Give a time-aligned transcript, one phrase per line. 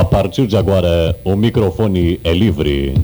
[0.00, 2.94] A partir de agora, o microfone é livre.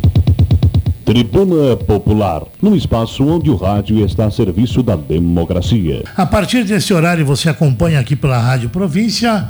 [1.04, 6.04] Tribuna Popular, num espaço onde o rádio está a serviço da democracia.
[6.16, 9.46] A partir desse horário, você acompanha aqui pela Rádio Província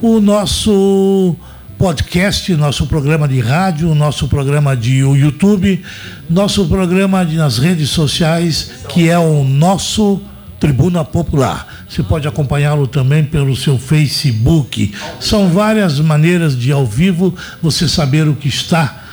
[0.00, 1.34] o nosso
[1.76, 5.82] podcast, nosso programa de rádio, nosso programa de YouTube,
[6.30, 10.20] nosso programa de, nas redes sociais, que é o nosso
[10.58, 11.84] Tribuna Popular.
[11.88, 14.94] Você pode acompanhá-lo também pelo seu Facebook.
[15.20, 19.03] São várias maneiras de ao vivo você saber o que está acontecendo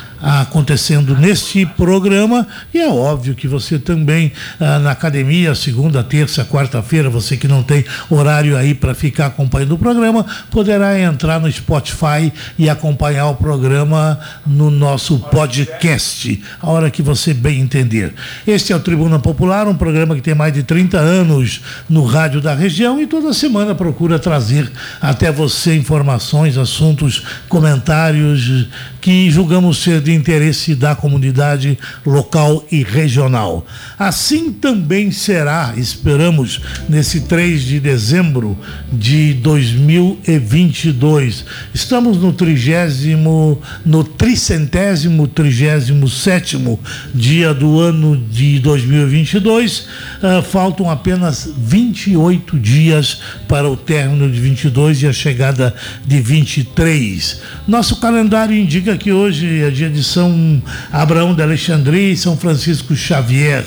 [1.19, 7.37] neste programa e é óbvio que você também ah, na academia, segunda, terça, quarta-feira, você
[7.37, 12.69] que não tem horário aí para ficar acompanhando o programa, poderá entrar no Spotify e
[12.69, 18.13] acompanhar o programa no nosso podcast, a hora que você bem entender.
[18.45, 22.41] Este é o Tribuna Popular, um programa que tem mais de 30 anos no rádio
[22.41, 28.67] da região e toda semana procura trazer até você informações, assuntos, comentários
[29.01, 33.65] que julgamos ser de interesse da comunidade local e regional.
[33.97, 38.55] Assim também será, esperamos, nesse 3 de dezembro
[38.93, 41.43] de 2022.
[41.73, 46.79] Estamos no trigésimo, no tricentésimo, trigésimo sétimo
[47.13, 49.79] dia do ano de 2022.
[49.79, 49.85] Uh,
[50.23, 55.73] ah, faltam apenas 28 dias para o término de 22 e a chegada
[56.05, 57.41] de 23.
[57.67, 60.61] Nosso calendário indica que hoje é dia de são
[60.91, 63.65] Abraão de Alexandria e São Francisco Xavier.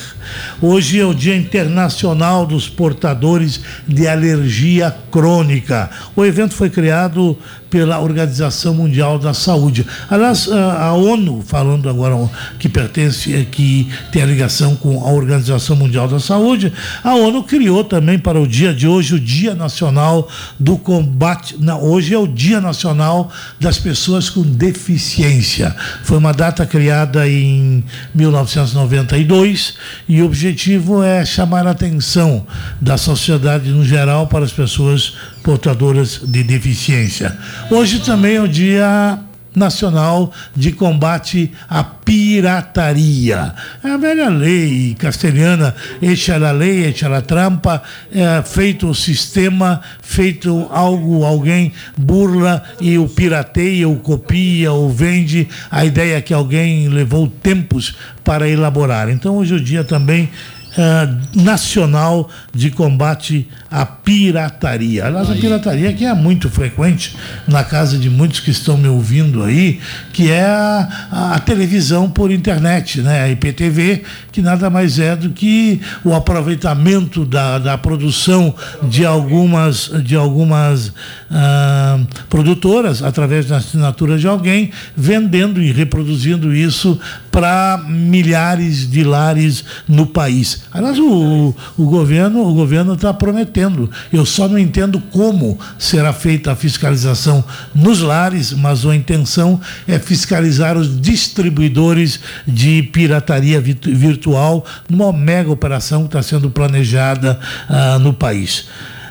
[0.61, 5.91] Hoje é o Dia Internacional dos Portadores de Alergia Crônica.
[6.15, 7.39] O evento foi criado
[7.75, 9.85] pela Organização Mundial da Saúde.
[10.09, 12.15] Aliás, a ONU, falando agora
[12.57, 17.83] que pertence, que tem a ligação com a Organização Mundial da Saúde, a ONU criou
[17.83, 21.57] também para o dia de hoje o Dia Nacional do Combate.
[21.83, 25.75] Hoje é o Dia Nacional das Pessoas com Deficiência.
[26.05, 27.83] Foi uma data criada em
[28.15, 29.75] 1992
[30.09, 32.47] e o objetivo é chamar a atenção
[32.81, 35.15] da sociedade no geral para as pessoas
[35.45, 37.37] portadoras de deficiência.
[37.71, 39.19] Hoje também é o Dia
[39.55, 43.55] Nacional de Combate à Pirataria.
[43.85, 49.83] É a velha lei castelhana, echa la lei, echa la trampa, é feito o sistema,
[50.03, 56.33] feito algo, alguém burla e o pirateia, o copia, ou vende, a ideia é que
[56.33, 57.95] alguém levou tempos
[58.25, 59.11] para elaborar.
[59.11, 60.31] Então hoje o dia também
[60.77, 65.07] uh, nacional de combate à pirataria.
[65.07, 69.43] Aliás, a pirataria que é muito frequente na casa de muitos que estão me ouvindo
[69.43, 69.81] aí,
[70.13, 73.23] que é a, a televisão por internet, né?
[73.23, 79.91] a IPTV, que nada mais é do que o aproveitamento da, da produção de algumas,
[80.03, 86.99] de algumas uh, produtoras, através da assinatura de alguém, vendendo e reproduzindo isso
[87.35, 90.63] para milhares de lares no país.
[90.71, 93.91] Aliás, o, o governo o governo está prometendo.
[94.13, 97.43] Eu só não entendo como será feita a fiscalização
[97.75, 106.03] nos lares, mas a intenção é fiscalizar os distribuidores de pirataria virtual numa mega operação
[106.03, 108.67] que está sendo planejada uh, no país.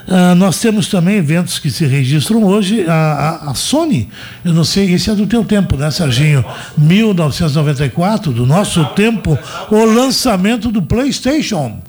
[0.06, 2.84] Uh, nós temos também eventos que se registram hoje.
[2.86, 4.08] A, a, a, Sony,
[4.44, 6.44] eu não sei, esse é do teu tempo, né, Serginho?
[6.76, 9.38] 1994, do nosso tempo,
[9.70, 11.80] o lançamento do PlayStation.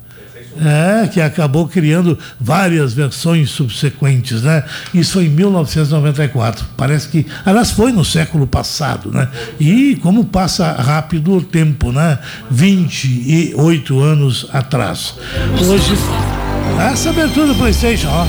[0.58, 4.64] É, que acabou criando várias versões subsequentes, né?
[4.94, 6.64] Isso foi em 1994.
[6.78, 9.28] Parece que, aliás, foi no século passado, né?
[9.60, 12.18] E como passa rápido o tempo, né?
[12.50, 15.16] 28 anos atrás.
[15.62, 15.92] Hoje
[16.92, 18.26] essa abertura do PlayStation, ó.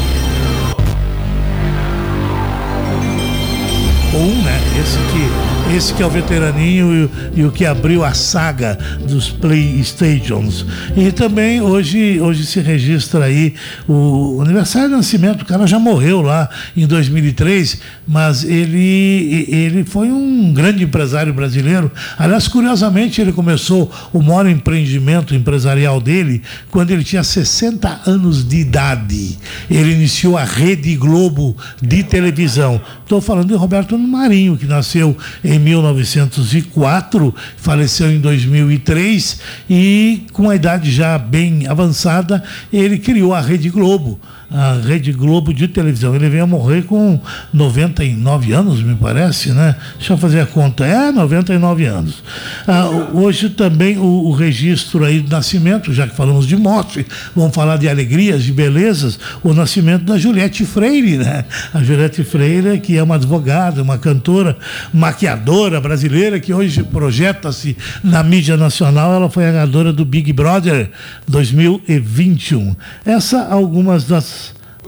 [4.15, 4.59] Um, né?
[4.79, 9.29] Esse que esse que é o veteraninho e, e, o que abriu a saga dos
[9.29, 10.65] Playstations.
[10.95, 13.53] E também hoje, hoje se registra aí
[13.87, 15.41] o aniversário de nascimento.
[15.41, 21.91] O cara já morreu lá em 2003, mas ele, ele foi um grande empresário brasileiro.
[22.17, 26.41] Aliás, curiosamente, ele começou o maior empreendimento empresarial dele
[26.71, 29.37] quando ele tinha 60 anos de idade.
[29.69, 32.81] Ele iniciou a Rede Globo de televisão.
[33.03, 39.39] Estou falando de Roberto Marinho, que nasceu em em 1904, faleceu em 2003
[39.69, 44.19] e com a idade já bem avançada, ele criou a Rede Globo
[44.49, 46.15] a Rede Globo de televisão.
[46.15, 47.19] Ele veio a morrer com
[47.53, 49.75] 99 anos, me parece, né?
[49.97, 50.85] Deixa eu fazer a conta.
[50.85, 52.23] É, 99 anos.
[52.67, 57.05] Ah, hoje também o, o, registro aí do nascimento, já que falamos de morte,
[57.35, 61.43] vamos falar de alegrias, de belezas, o nascimento da Juliette Freire, né?
[61.73, 64.57] A Juliette Freire, que é uma advogada, uma cantora,
[64.93, 70.89] maquiadora brasileira, que hoje projeta-se na mídia nacional, ela foi a ganhadora do Big Brother
[71.27, 72.75] 2021.
[73.05, 74.36] Essa algumas das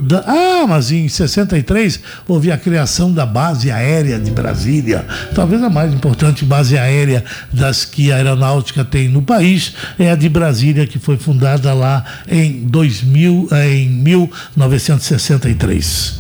[0.02, 5.70] da, ah, mas em 63 houve a criação da base aérea de Brasília, talvez a
[5.70, 10.88] mais importante base aérea das que a aeronáutica tem no país é a de Brasília
[10.88, 16.20] que foi fundada lá em 2000, em 1963.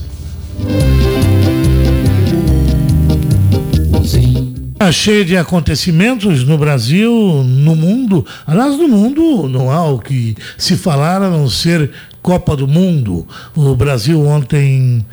[4.79, 7.11] Tá cheia de acontecimentos no Brasil,
[7.43, 8.25] no mundo.
[8.47, 13.27] Aliás, no mundo não há o que se falar a não ser Copa do Mundo.
[13.55, 15.05] O Brasil ontem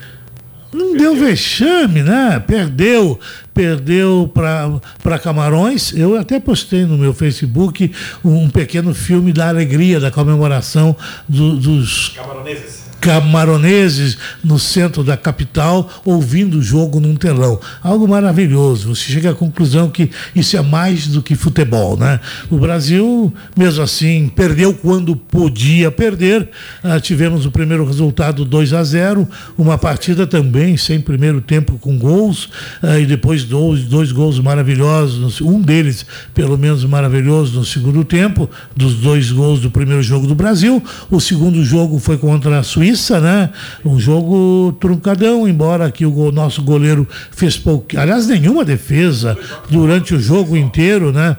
[0.72, 2.42] não deu vexame, né?
[2.46, 3.18] Perdeu,
[3.54, 5.92] perdeu para Camarões.
[5.96, 7.90] Eu até postei no meu Facebook
[8.24, 10.96] um pequeno filme da alegria, da comemoração
[11.28, 12.10] do, dos.
[12.10, 17.60] Camaroneses camaroneses no centro da capital ouvindo o jogo num telão.
[17.82, 18.94] Algo maravilhoso.
[18.94, 22.20] Você chega à conclusão que isso é mais do que futebol, né?
[22.50, 26.48] O Brasil, mesmo assim, perdeu quando podia perder.
[26.82, 31.98] Ah, tivemos o primeiro resultado 2 a 0, uma partida também sem primeiro tempo com
[31.98, 32.48] gols
[32.82, 36.04] ah, e depois dois, dois gols maravilhosos, um deles
[36.34, 40.82] pelo menos maravilhoso no segundo tempo, dos dois gols do primeiro jogo do Brasil.
[41.10, 43.50] O segundo jogo foi contra a Suíça Suíça, né?
[43.84, 49.36] Um jogo truncadão, embora que o nosso goleiro fez pouco, aliás, nenhuma defesa
[49.68, 51.36] durante o jogo inteiro, né?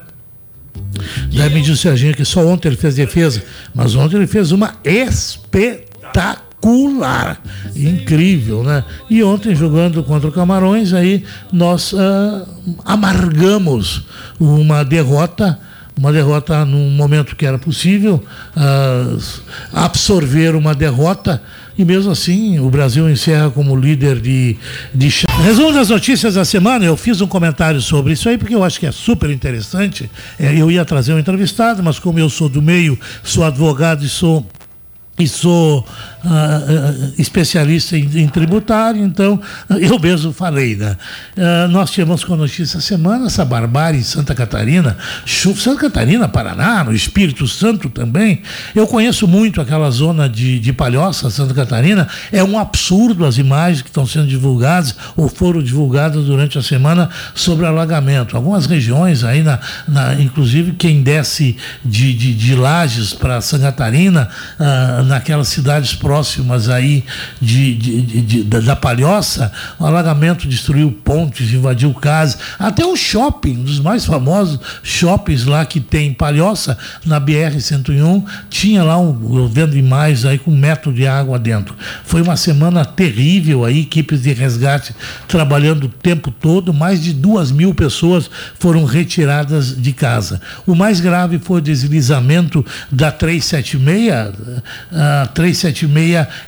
[1.34, 3.42] Daí me disse a gente que só ontem ele fez defesa,
[3.74, 5.82] mas ontem ele fez uma espetacular,
[7.76, 8.84] incrível, né?
[9.10, 12.46] E ontem jogando contra o Camarões, aí nós uh,
[12.84, 14.06] amargamos
[14.40, 15.58] uma derrota
[15.98, 18.24] uma derrota num momento que era possível,
[18.56, 19.20] uh,
[19.74, 21.42] absorver uma derrota
[21.78, 24.58] e mesmo assim o Brasil encerra como líder de,
[24.94, 25.10] de
[25.44, 28.80] Resumo das notícias da semana, eu fiz um comentário sobre isso aí porque eu acho
[28.80, 30.10] que é super interessante.
[30.40, 34.10] É, eu ia trazer um entrevistado, mas como eu sou do meio, sou advogado e
[34.10, 34.46] sou
[35.20, 35.84] e sou
[36.28, 39.40] uh, especialista em, em, tributário, então
[39.70, 40.98] eu mesmo falei, né?
[41.38, 46.84] Uh, nós tivemos com a notícia semana essa barbárie em Santa Catarina, Santa Catarina, Paraná,
[46.84, 48.42] no Espírito Santo também.
[48.76, 52.08] Eu conheço muito aquela zona de, de Palhoça, Santa Catarina.
[52.32, 57.10] É um absurdo as imagens que estão sendo divulgadas ou foram divulgadas durante a semana
[57.34, 58.36] sobre alagamento.
[58.36, 64.30] Algumas regiões aí, na, na inclusive quem desce de, de, de Lages para Santa Catarina,
[64.60, 66.17] uh, naquelas cidades próximas
[66.70, 67.04] aí
[67.42, 73.58] de, de, de, de, da Palhoça, o alagamento destruiu pontes, invadiu casas, até o shopping,
[73.58, 79.38] um dos mais famosos shoppings lá que tem em Palhoça, na BR-101, tinha lá, um,
[79.38, 81.76] eu vendo imagens aí com um metro de água dentro.
[82.04, 84.96] Foi uma semana terrível aí, equipes de resgate
[85.28, 88.30] trabalhando o tempo todo, mais de duas mil pessoas
[88.60, 90.42] foram retiradas de casa.
[90.66, 94.14] O mais grave foi o deslizamento da 376,
[94.92, 95.92] a 376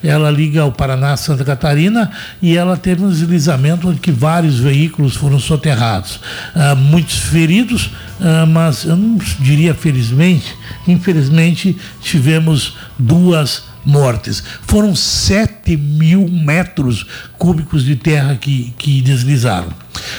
[0.03, 2.11] ela liga ao Paraná Santa Catarina
[2.41, 6.19] e ela teve um deslizamento onde que vários veículos foram soterrados.
[6.55, 7.91] Ah, muitos feridos,
[8.21, 10.55] ah, mas eu não diria felizmente,
[10.87, 14.43] infelizmente tivemos duas mortes.
[14.61, 17.05] Foram 7 mil metros
[17.37, 19.69] cúbicos de terra que, que deslizaram.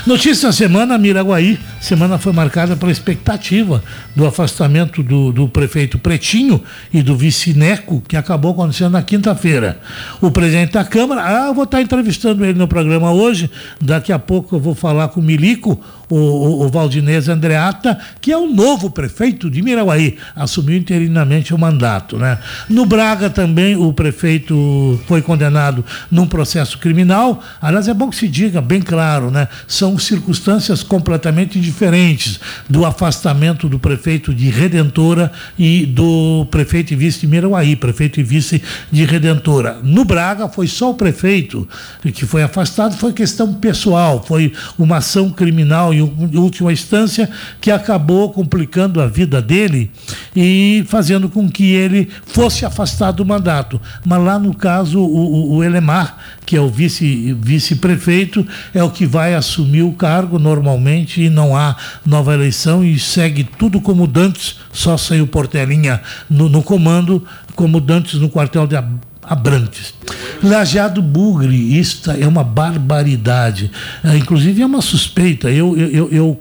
[0.06, 1.58] Notícia da semana, Miraguaí.
[1.80, 3.82] Semana foi marcada pela expectativa
[4.14, 6.62] do afastamento do, do prefeito Pretinho
[6.92, 9.78] e do vice Neco, que acabou acontecendo na quinta-feira.
[10.20, 13.50] O presidente da Câmara, ah, eu vou estar entrevistando ele no programa hoje.
[13.80, 18.32] Daqui a pouco eu vou falar com o Milico, o, o, o Valdinez Andreata, que
[18.32, 22.18] é o novo prefeito de Miraguaí, assumiu interinamente o mandato.
[22.18, 22.38] Né?
[22.68, 27.42] No Braga também o prefeito foi condenado num processo criminal.
[27.60, 29.48] Aliás, é bom que se diga bem claro, né?
[29.70, 37.20] São circunstâncias completamente diferentes do afastamento do prefeito de Redentora e do prefeito e vice
[37.20, 38.60] de Mirauaí, prefeito e vice
[38.90, 39.78] de Redentora.
[39.82, 41.68] No Braga foi só o prefeito
[42.12, 46.02] que foi afastado, foi questão pessoal, foi uma ação criminal em
[46.36, 49.88] última instância que acabou complicando a vida dele
[50.34, 53.80] e fazendo com que ele fosse afastado do mandato.
[54.04, 56.18] Mas lá no caso o, o Elemar,
[56.50, 61.56] que é o vice vice-prefeito, é o que vai assumir o cargo normalmente e não
[61.56, 67.80] há nova eleição e segue tudo como dantes, só saiu Portelinha no, no comando, como
[67.80, 68.74] dantes no quartel de
[69.22, 69.94] Abrantes.
[70.42, 73.70] Lajeado Bugre, isso é uma barbaridade.
[74.02, 75.48] É, inclusive é uma suspeita.
[75.52, 76.40] Eu, eu, eu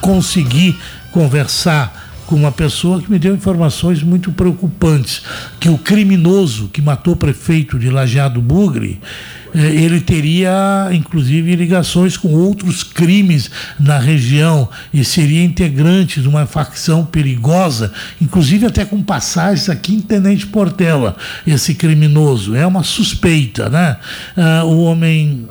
[0.00, 0.78] consegui
[1.10, 5.22] conversar com uma pessoa que me deu informações muito preocupantes,
[5.58, 9.00] que o criminoso que matou o prefeito de Lajeado Bugre,
[9.52, 16.46] eh, ele teria inclusive ligações com outros crimes na região e seria integrante de uma
[16.46, 22.54] facção perigosa, inclusive até com passagens aqui em Tenente Portela, esse criminoso.
[22.54, 23.96] É uma suspeita, né?
[24.36, 25.48] Ah, o homem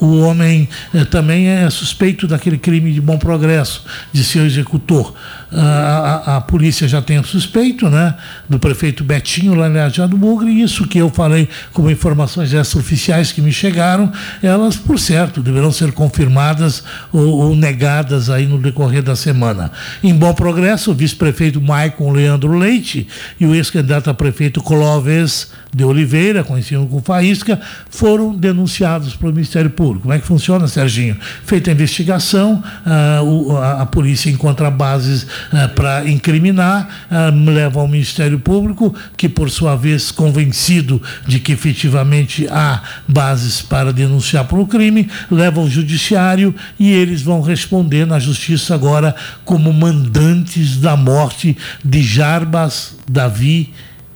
[0.00, 5.14] o, homem eh, também é suspeito daquele crime de bom progresso, de seu executor.
[5.54, 8.14] A, a, a, polícia já tem o suspeito, né?
[8.52, 9.66] Do prefeito Betinho lá
[10.06, 14.98] do Bugre, e isso que eu falei como informações extraoficiais que me chegaram, elas, por
[14.98, 19.72] certo, deverão ser confirmadas ou, ou negadas aí no decorrer da semana.
[20.04, 23.08] Em bom progresso, o vice-prefeito Maicon Leandro Leite
[23.40, 29.70] e o ex-candidato a prefeito Clóvis de Oliveira, conhecido como Faísca, foram denunciados pelo Ministério
[29.70, 30.02] Público.
[30.02, 31.16] Como é que funciona, Serginho?
[31.46, 33.20] Feita a investigação, a,
[33.58, 35.26] a, a polícia encontra bases
[35.74, 37.06] para incriminar,
[37.46, 43.92] leva ao Ministério Público, que por sua vez, convencido de que efetivamente há bases para
[43.92, 49.72] denunciar por um crime, leva ao Judiciário e eles vão responder na Justiça agora como
[49.72, 53.72] mandantes da morte de Jarbas Davi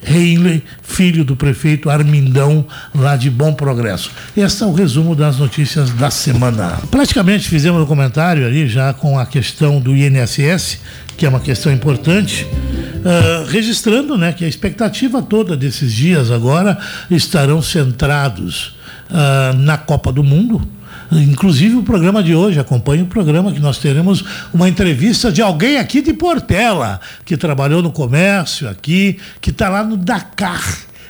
[0.07, 2.65] Heinley, filho do prefeito Armindão,
[2.95, 4.11] lá de Bom Progresso.
[4.37, 6.79] Esse é o resumo das notícias da semana.
[6.91, 10.79] Praticamente fizemos um comentário ali já com a questão do INSS,
[11.17, 16.79] que é uma questão importante, uh, registrando né, que a expectativa toda desses dias agora
[17.11, 18.77] estarão centrados
[19.11, 20.67] uh, na Copa do Mundo,
[21.13, 25.79] Inclusive o programa de hoje, acompanhe o programa que nós teremos uma entrevista de alguém
[25.79, 30.65] aqui de Portela, que trabalhou no comércio aqui, que está lá no Dakar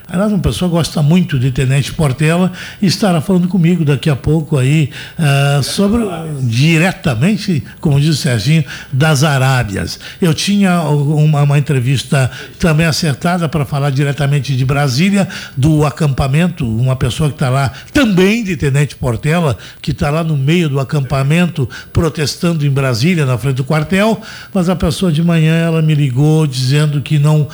[0.09, 4.57] Aliás, uma pessoa gosta muito de Tenente Portela e estará falando comigo daqui a pouco
[4.57, 6.03] aí uh, sobre,
[6.43, 9.99] diretamente, como diz o Serginho, das Arábias.
[10.23, 16.95] Eu tinha uma, uma entrevista também acertada para falar diretamente de Brasília, do acampamento, uma
[16.95, 21.69] pessoa que está lá, também de Tenente Portela, que está lá no meio do acampamento,
[21.93, 24.23] protestando em Brasília, na frente do quartel,
[24.55, 27.49] mas a pessoa de manhã ela me ligou dizendo que não,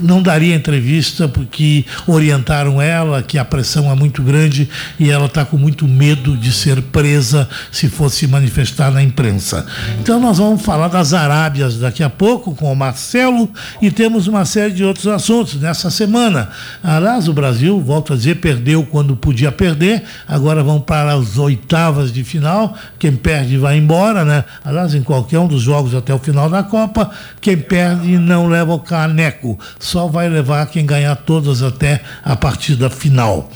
[0.00, 4.68] não daria entrevista porque orientaram ela que a pressão é muito grande
[4.98, 9.66] e ela está com muito medo de ser presa se fosse manifestar na imprensa.
[10.00, 14.44] Então nós vamos falar das Arábias daqui a pouco com o Marcelo e temos uma
[14.44, 16.48] série de outros assuntos nessa semana.
[16.82, 22.12] Aliás, o Brasil, volto a dizer, perdeu quando podia perder, agora vão para as oitavas
[22.12, 22.76] de final.
[22.98, 24.44] Quem perde vai embora, né?
[24.64, 28.72] Aliás, em qualquer um dos jogos até o final da Copa, quem perde não leva
[28.72, 33.50] o caneco, só vai levar quem ganhar todas até até a partida final.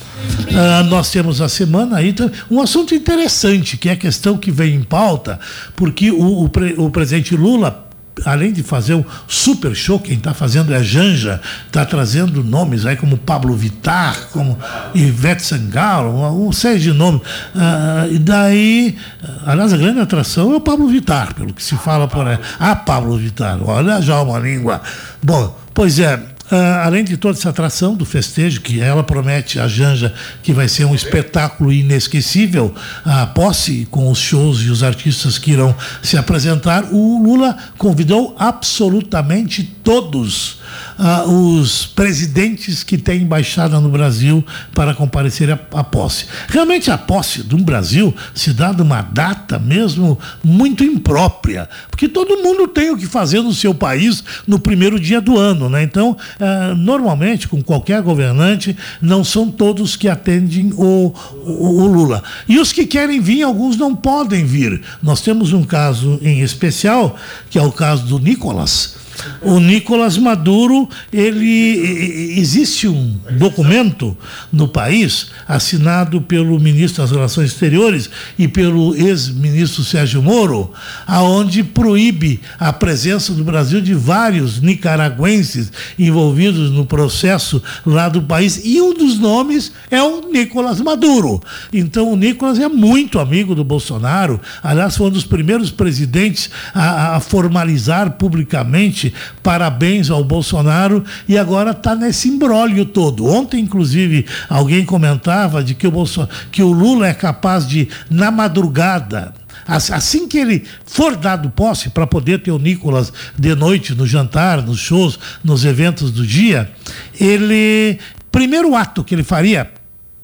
[0.48, 2.14] Uh, nós temos a semana aí
[2.50, 5.38] um assunto interessante, que é a questão que vem em pauta,
[5.76, 7.84] porque o, o, pre, o presidente Lula
[8.24, 12.86] além de fazer um super show, quem está fazendo é a Janja, está trazendo nomes
[12.86, 14.58] aí como Pablo Vittar, como
[14.94, 17.20] Ivete Sangalo, um, um série de nomes.
[17.20, 18.96] Uh, e daí,
[19.44, 22.38] aliás, a grande atração é o Pablo Vittar, pelo que se fala por aí.
[22.58, 24.80] Ah, Pablo Vittar, olha já uma língua.
[25.22, 26.18] Bom, pois é,
[26.50, 30.68] Uh, além de toda essa atração do festejo, que ela promete, a Janja, que vai
[30.68, 32.72] ser um espetáculo inesquecível,
[33.04, 38.36] a posse com os shows e os artistas que irão se apresentar, o Lula convidou
[38.38, 40.60] absolutamente todos
[40.98, 46.26] uh, os presidentes que têm embaixada no Brasil para comparecer à, posse.
[46.48, 52.68] Realmente a posse do Brasil se dá numa data mesmo muito imprópria, porque todo mundo
[52.68, 55.82] tem o que fazer no seu país no primeiro dia do ano, né?
[55.82, 61.14] Então, uh, normalmente, com qualquer governante, não são todos que atendem o,
[61.44, 62.22] o, o Lula.
[62.48, 64.82] E os que querem vir, alguns não podem vir.
[65.02, 67.16] Nós temos um caso em especial,
[67.50, 69.05] que é o caso do Nicolas
[69.42, 74.16] o Nicolás Maduro, ele existe um documento
[74.52, 80.72] no país assinado pelo ministro das Relações Exteriores e pelo ex-ministro Sérgio Moro,
[81.06, 88.60] aonde proíbe a presença do Brasil de vários nicaragüenses envolvidos no processo lá do país
[88.64, 91.40] e um dos nomes é o Nicolás Maduro.
[91.72, 97.16] Então o Nicolás é muito amigo do Bolsonaro, aliás foi um dos primeiros presidentes a,
[97.16, 99.05] a formalizar publicamente
[99.42, 103.26] parabéns ao Bolsonaro, e agora está nesse imbróglio todo.
[103.26, 106.28] Ontem, inclusive, alguém comentava de que o, Bolso...
[106.50, 109.34] que o Lula é capaz de, na madrugada,
[109.66, 114.62] Assim que ele for dado posse para poder ter o Nicolas de noite no jantar,
[114.62, 116.70] nos shows, nos eventos do dia,
[117.18, 117.98] ele
[118.30, 119.68] primeiro ato que ele faria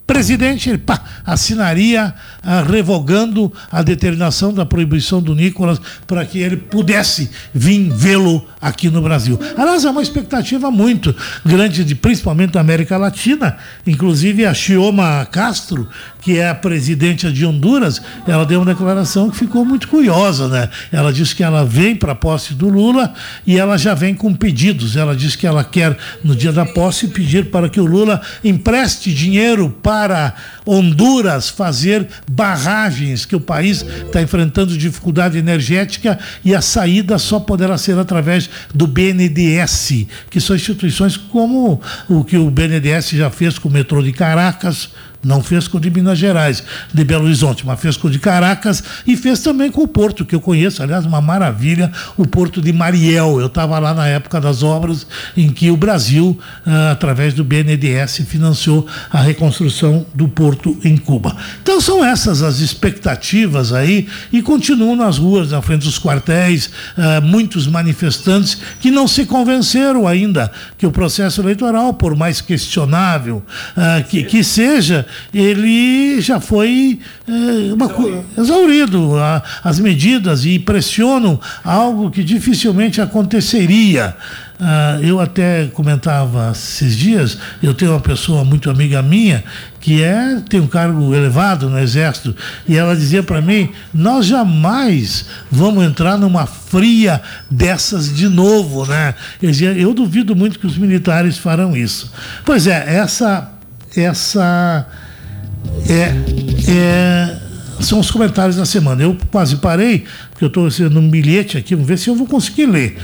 [0.06, 2.14] presidente ele, pá, assinaria
[2.68, 9.00] revogando a determinação da proibição do Nicolas para que ele pudesse vir vê-lo aqui no
[9.00, 9.38] Brasil.
[9.56, 13.56] Aliás, é uma expectativa muito grande, de, principalmente da América Latina.
[13.86, 15.88] Inclusive a Xioma Castro,
[16.20, 20.68] que é a presidente de Honduras, ela deu uma declaração que ficou muito curiosa, né?
[20.90, 23.12] Ela disse que ela vem para a posse do Lula
[23.46, 24.96] e ela já vem com pedidos.
[24.96, 29.12] Ela disse que ela quer, no dia da posse, pedir para que o Lula empreste
[29.12, 30.34] dinheiro para
[30.64, 37.76] Honduras fazer barragens, que o país está enfrentando dificuldade energética e a saída só poderá
[37.76, 43.68] ser através do BNDES, que são instituições como o que o BNDES já fez com
[43.68, 44.90] o metrô de Caracas,
[45.24, 46.62] não fez com o de Minas Gerais,
[46.92, 50.24] de Belo Horizonte, mas fez com o de Caracas e fez também com o Porto,
[50.24, 53.40] que eu conheço, aliás, uma maravilha, o Porto de Mariel.
[53.40, 58.22] Eu estava lá na época das obras em que o Brasil, ah, através do BNDES,
[58.26, 61.36] financiou a reconstrução do Porto em Cuba.
[61.62, 67.20] Então são essas as expectativas aí e continuam nas ruas, na frente dos quartéis, ah,
[67.20, 73.42] muitos manifestantes que não se convenceram ainda que o processo eleitoral, por mais questionável
[73.76, 77.90] ah, que, que seja, ele já foi é, uma,
[78.36, 84.16] exaurido a, as medidas e pressionam algo que dificilmente aconteceria.
[84.64, 89.42] Ah, eu até comentava esses dias, eu tenho uma pessoa muito amiga minha
[89.80, 92.36] que é tem um cargo elevado no exército
[92.68, 99.16] e ela dizia para mim: nós jamais vamos entrar numa fria dessas de novo, né?
[99.42, 102.12] Eu, dizia, eu duvido muito que os militares farão isso.
[102.44, 103.50] Pois é, essa
[103.96, 104.86] essa
[105.88, 106.14] é,
[106.70, 107.38] é,
[107.80, 109.02] são os comentários da semana.
[109.02, 112.26] Eu quase parei, porque eu estou recebendo um bilhete aqui, vamos ver se eu vou
[112.26, 112.96] conseguir ler.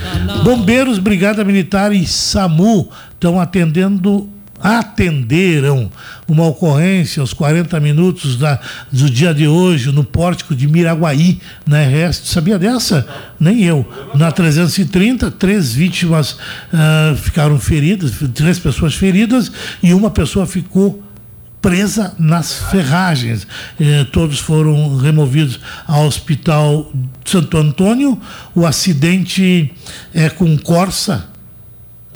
[0.44, 4.28] Bombeiros, Brigada Militar e SAMU estão atendendo
[4.60, 5.90] atenderam
[6.26, 8.58] uma ocorrência aos 40 minutos da,
[8.90, 12.22] do dia de hoje no pórtico de Miraguaí, na RS.
[12.24, 13.06] Sabia dessa?
[13.38, 13.86] Nem eu.
[14.14, 19.50] Na 330, três vítimas uh, ficaram feridas, três pessoas feridas
[19.82, 21.02] e uma pessoa ficou
[21.60, 23.46] presa nas ferragens.
[23.80, 26.92] Eh, todos foram removidos ao Hospital
[27.24, 28.20] Santo Antônio.
[28.54, 29.72] O acidente
[30.14, 31.26] é com Corsa,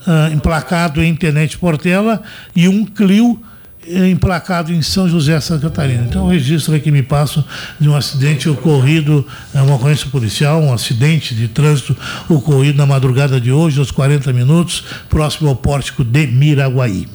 [0.06, 2.22] ah, emplacado em Tenente Portela,
[2.54, 3.40] e um Clio
[3.86, 6.04] eh, emplacado em São José, Santa Catarina.
[6.08, 7.44] Então, o registro aqui me passa
[7.80, 11.96] de um acidente ocorrido, é uma ocorrência policial, um acidente de trânsito
[12.28, 17.08] ocorrido na madrugada de hoje, aos 40 minutos, próximo ao pórtico de Miraguaí.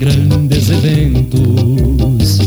[0.00, 2.38] Grandes eventos.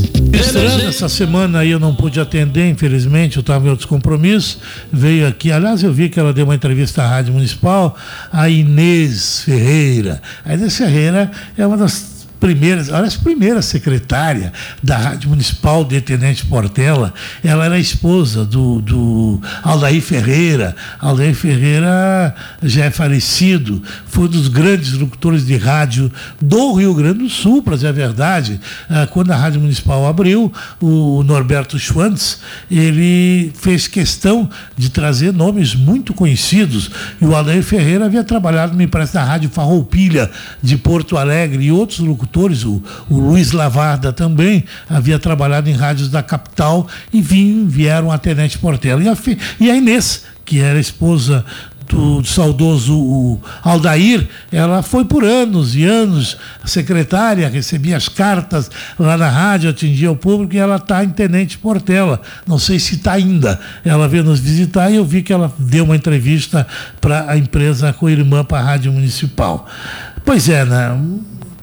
[0.87, 4.57] Essa semana aí eu não pude atender, infelizmente, eu estava em outros compromissos.
[4.91, 7.95] Veio aqui, aliás, eu vi que ela deu uma entrevista à Rádio Municipal,
[8.31, 10.19] a Inês Ferreira.
[10.43, 12.12] A Inês Ferreira é uma das
[12.43, 14.51] primeiras, olha, a primeira secretária
[14.83, 20.75] da Rádio Municipal de Tenente Portela, ela era esposa do, do Aldair Ferreira.
[20.99, 27.19] Aldair Ferreira já é falecido, foi um dos grandes locutores de rádio do Rio Grande
[27.19, 28.59] do Sul, para dizer a verdade.
[28.89, 30.51] Ah, quando a Rádio Municipal abriu,
[30.81, 36.91] o Norberto Schwantz, ele fez questão de trazer nomes muito conhecidos.
[37.21, 40.29] E o Aldair Ferreira havia trabalhado, me parece, na Rádio Farroupilha
[40.61, 45.73] de Porto Alegre e outros locutores locutores, o, o Luiz Lavarda também havia trabalhado em
[45.73, 49.03] rádios da capital e vim, vieram a Tenente Portela.
[49.03, 49.17] E a,
[49.59, 51.45] e a Inês, que era esposa
[51.87, 59.29] do saudoso Aldair, ela foi por anos e anos secretária, recebia as cartas lá na
[59.29, 62.21] rádio, atendia o público e ela está em Tenente Portela.
[62.47, 63.59] Não sei se está ainda.
[63.83, 66.65] Ela veio nos visitar e eu vi que ela deu uma entrevista
[66.99, 69.67] para a empresa com a irmã para a Rádio Municipal.
[70.25, 70.97] Pois é, né?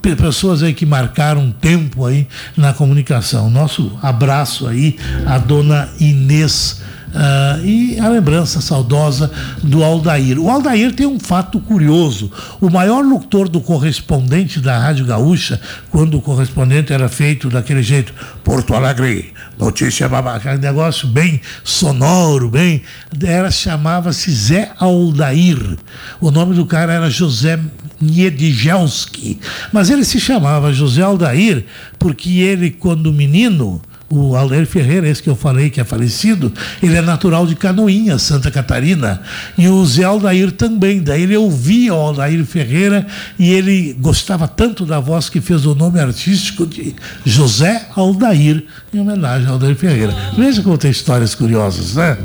[0.01, 3.51] Pessoas aí que marcaram tempo aí na comunicação.
[3.51, 6.80] Nosso abraço aí à dona Inês.
[7.11, 9.31] Uh, e a lembrança saudosa
[9.62, 10.38] do Aldair.
[10.38, 12.31] O Aldair tem um fato curioso.
[12.61, 18.14] O maior locutor do correspondente da Rádio Gaúcha, quando o correspondente era feito daquele jeito,
[18.44, 22.83] Porto Alegre, notícia babaca, negócio bem sonoro, bem.
[23.23, 25.79] Era, chamava-se Zé Aldair.
[26.20, 27.59] O nome do cara era José
[28.01, 29.40] Niedigelski.
[29.73, 31.64] Mas ele se chamava José Aldair
[31.99, 36.96] porque ele, quando menino, o Aldair Ferreira, esse que eu falei que é falecido, ele
[36.96, 39.23] é natural de Canoinha, Santa Catarina.
[39.57, 41.01] E o Zé Aldair também.
[41.01, 43.07] Daí ele ouvia o Aldair Ferreira
[43.38, 46.94] e ele gostava tanto da voz que fez o nome artístico de
[47.25, 50.14] José Aldair, em homenagem ao Aldair Ferreira.
[50.37, 52.18] Veja como tem histórias curiosas, né?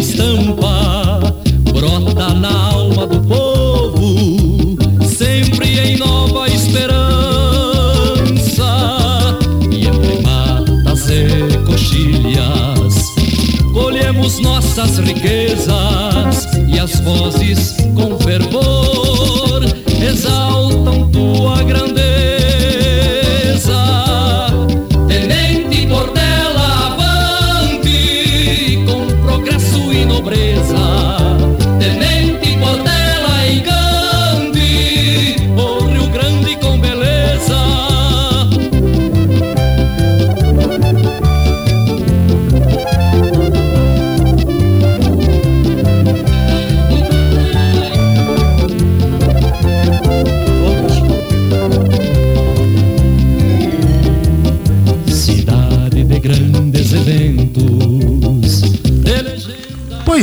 [0.00, 1.20] Estampa
[1.74, 6.98] brota na alma do povo, sempre em nova esperança.
[9.70, 12.94] E entre matas e coxilhas,
[13.74, 17.79] colhemos nossas riquezas e as vozes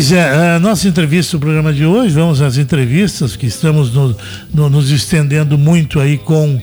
[0.09, 4.15] Pois é, a nossa entrevista, o programa de hoje, vamos às entrevistas, que estamos no,
[4.53, 6.61] no, nos estendendo muito aí com,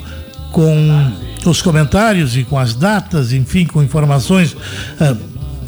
[0.51, 1.13] com
[1.45, 5.15] os comentários e com as datas, enfim, com informações uh,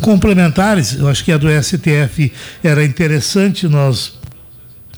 [0.00, 0.94] complementares.
[0.94, 2.32] Eu acho que a do STF
[2.64, 4.15] era interessante nós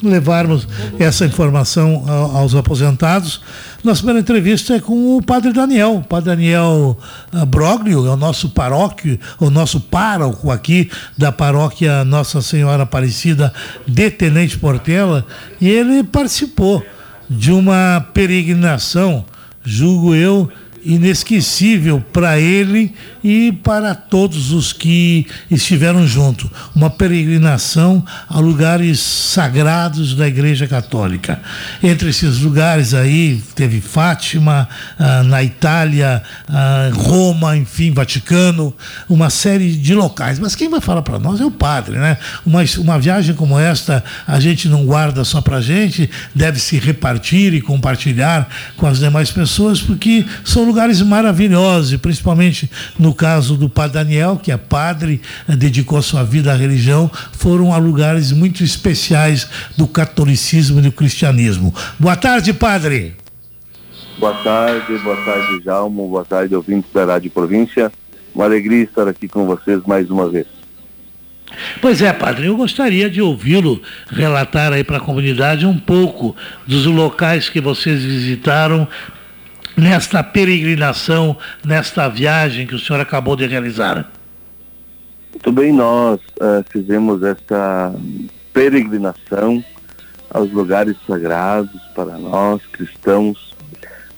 [0.03, 0.67] levarmos
[0.99, 3.41] essa informação aos aposentados.
[3.83, 5.97] Nossa primeira entrevista é com o Padre Daniel.
[5.97, 6.99] O Padre Daniel
[7.33, 13.53] ah, Broglio é o nosso paróquio, o nosso pároco aqui da paróquia Nossa Senhora Aparecida
[13.87, 15.25] de Tenente Portela,
[15.61, 16.85] e ele participou
[17.29, 19.25] de uma peregrinação,
[19.63, 20.51] julgo eu,
[20.85, 26.51] inesquecível para ele e para todos os que estiveram junto.
[26.75, 31.41] Uma peregrinação a lugares sagrados da Igreja Católica.
[31.83, 38.75] Entre esses lugares aí teve Fátima, ah, na Itália, ah, Roma, enfim, Vaticano,
[39.09, 40.38] uma série de locais.
[40.38, 42.17] Mas quem vai falar para nós é o padre, né?
[42.47, 47.53] Uma, uma viagem como esta a gente não guarda só para gente, deve se repartir
[47.55, 53.95] e compartilhar com as demais pessoas, porque são lugares maravilhosos, principalmente no caso do Padre
[53.95, 59.49] Daniel, que é padre, eh, dedicou sua vida à religião, foram a lugares muito especiais
[59.77, 61.75] do catolicismo e do cristianismo.
[61.99, 63.17] Boa tarde, padre.
[64.19, 67.93] Boa tarde, boa tarde, Jalmo, boa tarde, ouvintes da Rádio Província.
[68.35, 70.47] Uma alegria estar aqui com vocês mais uma vez.
[71.81, 76.37] Pois é, padre, eu gostaria de ouvi-lo relatar aí para a comunidade um pouco
[76.67, 78.87] dos locais que vocês visitaram
[79.79, 84.11] nesta peregrinação, nesta viagem que o senhor acabou de realizar?
[85.33, 87.95] Muito bem, nós uh, fizemos esta
[88.53, 89.64] peregrinação
[90.31, 93.55] aos lugares sagrados para nós cristãos.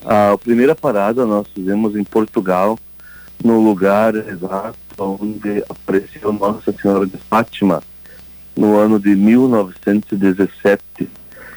[0.04, 2.78] A primeira parada nós fizemos em Portugal,
[3.44, 7.82] no lugar exato onde apareceu Nossa Senhora de Fátima,
[8.56, 10.82] no ano de 1917.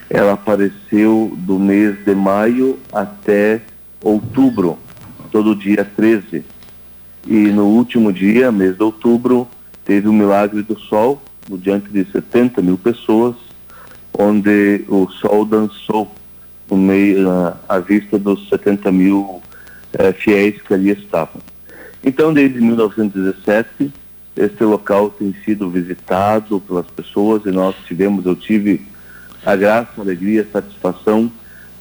[0.10, 3.62] Ela apareceu do mês de maio até
[4.04, 4.78] outubro,
[5.32, 6.44] todo dia 13.
[7.26, 9.48] E no último dia, mês de outubro,
[9.86, 13.36] teve o milagre do sol, diante de 70 mil pessoas,
[14.18, 16.12] onde o sol dançou
[16.70, 17.28] no meio,
[17.68, 19.42] à vista dos 70 mil
[19.94, 21.42] eh, fiéis que ali estavam.
[22.04, 23.92] Então, desde 1917,
[24.36, 28.82] este local tem sido visitado pelas pessoas e nós tivemos, eu tive
[29.46, 31.32] a graça, a alegria, a satisfação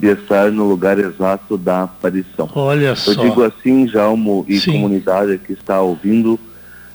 [0.02, 2.50] de estar no lugar exato da aparição.
[2.56, 3.12] Olha só.
[3.12, 4.72] Eu digo assim, Jalmo e Sim.
[4.72, 6.34] comunidade que está ouvindo,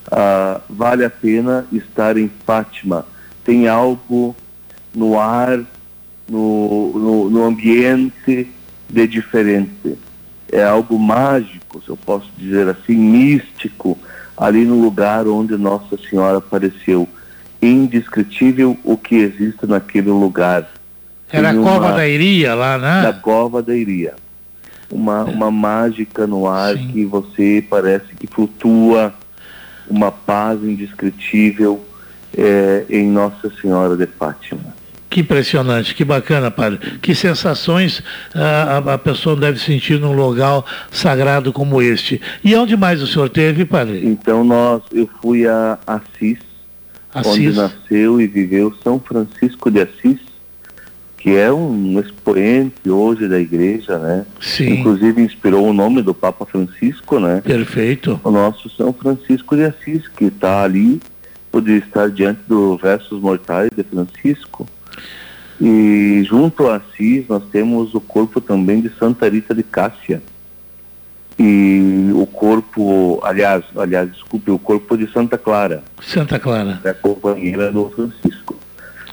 [0.07, 3.05] uh, vale a pena estar em Fátima.
[3.45, 4.35] Tem algo
[4.93, 5.57] no ar,
[6.27, 8.51] no, no, no ambiente
[8.89, 9.97] de diferente.
[10.51, 13.97] É algo mágico, se eu posso dizer assim, místico,
[14.35, 17.07] ali no lugar onde Nossa Senhora apareceu.
[17.61, 20.69] Indescritível o que existe naquele lugar
[21.31, 23.01] era a Cova da Iria lá, né?
[23.03, 24.15] Da Cova da Iria.
[24.89, 26.87] Uma, uma mágica no ar Sim.
[26.87, 29.13] que você parece que flutua,
[29.89, 31.83] uma paz indescritível
[32.37, 34.77] é, em Nossa Senhora de Fátima.
[35.09, 36.99] Que impressionante, que bacana, padre.
[37.01, 38.03] Que sensações
[38.35, 42.21] ah, a, a, pessoa deve sentir num local sagrado como este.
[42.43, 44.05] E onde mais o senhor teve, padre?
[44.05, 46.39] Então nós, eu fui a Assis,
[47.13, 47.31] Assis.
[47.31, 50.19] onde nasceu e viveu São Francisco de Assis,
[51.27, 54.25] que é um expoente hoje da igreja, né?
[54.39, 54.75] Sim.
[54.75, 57.41] Inclusive inspirou o nome do Papa Francisco, né?
[57.43, 58.17] Perfeito.
[58.23, 61.01] O nosso São Francisco de Assis, que está ali,
[61.51, 64.65] poderia estar diante do Versos Mortais de Francisco
[65.59, 70.21] e junto a Assis nós temos o corpo também de Santa Rita de Cássia.
[71.37, 75.83] E o corpo, aliás, aliás, desculpe, o corpo de Santa Clara.
[76.01, 76.79] Santa Clara.
[76.85, 78.55] É a companheira do Francisco.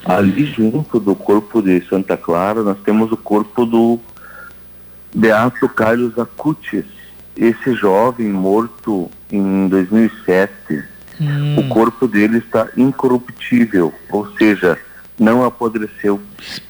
[0.05, 3.99] Ali junto do corpo de Santa Clara, nós temos o corpo do
[5.14, 6.85] Beato Carlos Acutis,
[7.37, 10.53] esse jovem morto em 2007.
[11.21, 11.59] Hum.
[11.59, 14.79] O corpo dele está incorruptível, ou seja,
[15.19, 16.21] não apodreceu,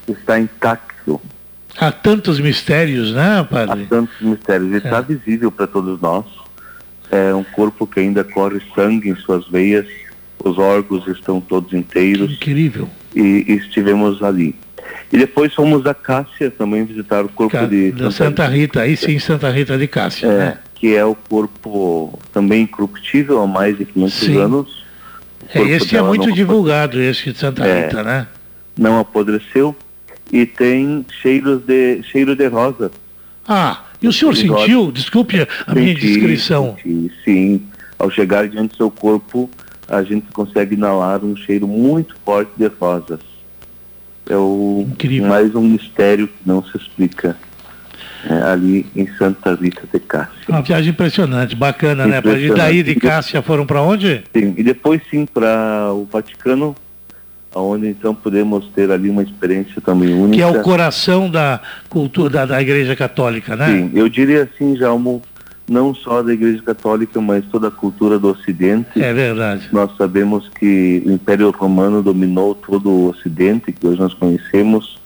[0.07, 1.21] está intacto.
[1.77, 3.83] Há tantos mistérios, né, padre?
[3.83, 4.69] Há tantos mistérios.
[4.69, 5.03] Ele está é.
[5.03, 6.27] visível para todos nós.
[7.11, 9.87] É um corpo que ainda corre sangue em suas veias,
[10.43, 12.33] os órgãos estão todos inteiros.
[12.33, 12.89] Incrível.
[13.15, 14.55] E, e estivemos ali.
[15.13, 17.67] E depois fomos a Cássia também visitar o corpo Ca...
[17.67, 18.81] de da Santa, Rita.
[18.81, 20.27] aí sim Santa Rita de Cássia.
[20.27, 20.59] É, né?
[20.75, 24.37] Que é o corpo também incorruptível há mais de 500 sim.
[24.39, 24.85] anos
[25.53, 28.27] é, esse é muito divulgado, esse de Santa é, Rita, né?
[28.77, 29.75] Não apodreceu
[30.33, 32.91] e tem cheiros de, cheiro de rosa.
[33.47, 36.77] Ah, e o senhor sentiu, desculpe a senti, minha descrição.
[36.83, 37.63] Senti, sim,
[37.99, 39.51] ao chegar diante do seu corpo,
[39.89, 43.21] a gente consegue inalar um cheiro muito forte de rosas.
[44.29, 45.29] É o, Incrível.
[45.29, 47.37] mais um mistério que não se explica
[48.29, 50.33] é, ali em Santa Rita de Cássia.
[50.49, 52.23] Uma viagem impressionante, bacana, né?
[52.39, 54.25] E daí de Cássia foram para onde?
[54.35, 56.75] Sim, e depois sim para o Vaticano,
[57.55, 60.37] onde então podemos ter ali uma experiência também única.
[60.37, 63.67] Que é o coração da cultura da, da Igreja Católica, né?
[63.67, 65.21] Sim, eu diria assim, Jalmo,
[65.69, 69.03] não só da Igreja Católica, mas toda a cultura do Ocidente.
[69.03, 69.69] É verdade.
[69.73, 74.99] Nós sabemos que o Império Romano dominou todo o Ocidente, que hoje nós conhecemos,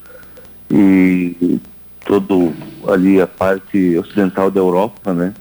[0.70, 1.60] e
[2.04, 2.52] todo
[2.86, 5.34] ali a parte ocidental da Europa, né?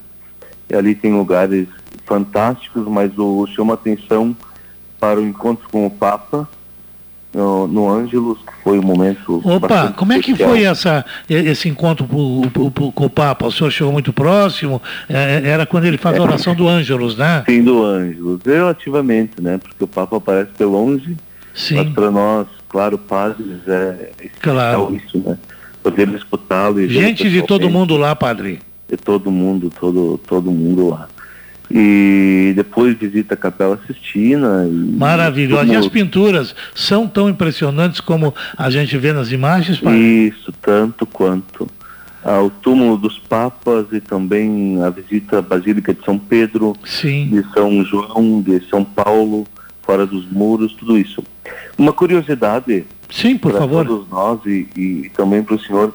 [0.69, 1.67] E ali tem lugares
[2.05, 4.35] fantásticos, mas o chama atenção
[4.99, 6.47] para o encontro com o Papa
[7.33, 9.41] no, no Ângelos, que foi um momento.
[9.43, 13.47] Opa, como é que foi essa, esse encontro com o Papa?
[13.47, 14.81] O senhor chegou muito próximo?
[15.09, 17.43] É, é, era quando ele faz a oração do Ângelos, né?
[17.45, 19.57] Sim, do Ângelos, relativamente, né?
[19.57, 21.17] Porque o Papa aparece de longe,
[21.53, 21.75] Sim.
[21.75, 24.95] mas para nós, claro, padres, é, é claro.
[24.95, 25.37] isso, né?
[25.83, 26.87] poder escutá-lo.
[26.87, 28.59] Gente de todo mundo lá, padre.
[28.89, 31.07] De todo mundo, todo, todo mundo lá.
[31.69, 34.67] E depois visita a Capela Sistina.
[34.71, 35.73] Maravilhosa.
[35.73, 39.99] E as pinturas são tão impressionantes como a gente vê nas imagens, padre?
[39.99, 41.67] Isso, tanto quanto.
[42.23, 47.29] Ao túmulo dos Papas e também a visita à Basílica de São Pedro, Sim.
[47.29, 49.45] de São João, de São Paulo,
[49.83, 51.23] fora dos muros, tudo isso.
[51.77, 53.85] Uma curiosidade Sim, por favor.
[53.85, 55.93] todos nós e, e também para o senhor.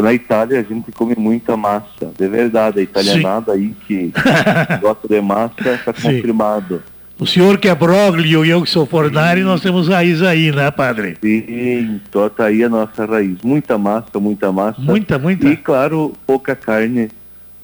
[0.00, 3.58] Na Itália a gente come muita massa, de verdade, a italianada Sim.
[3.58, 4.12] aí que
[4.80, 6.82] gosta de massa está confirmado.
[7.18, 10.70] O senhor que é broglio e eu que sou fornari, nós temos raiz aí, né,
[10.70, 11.16] padre?
[11.22, 13.36] Sim, então tá aí a nossa raiz.
[13.44, 14.80] Muita massa, muita massa.
[14.80, 15.46] Muita, muita.
[15.46, 17.10] E, claro, pouca carne,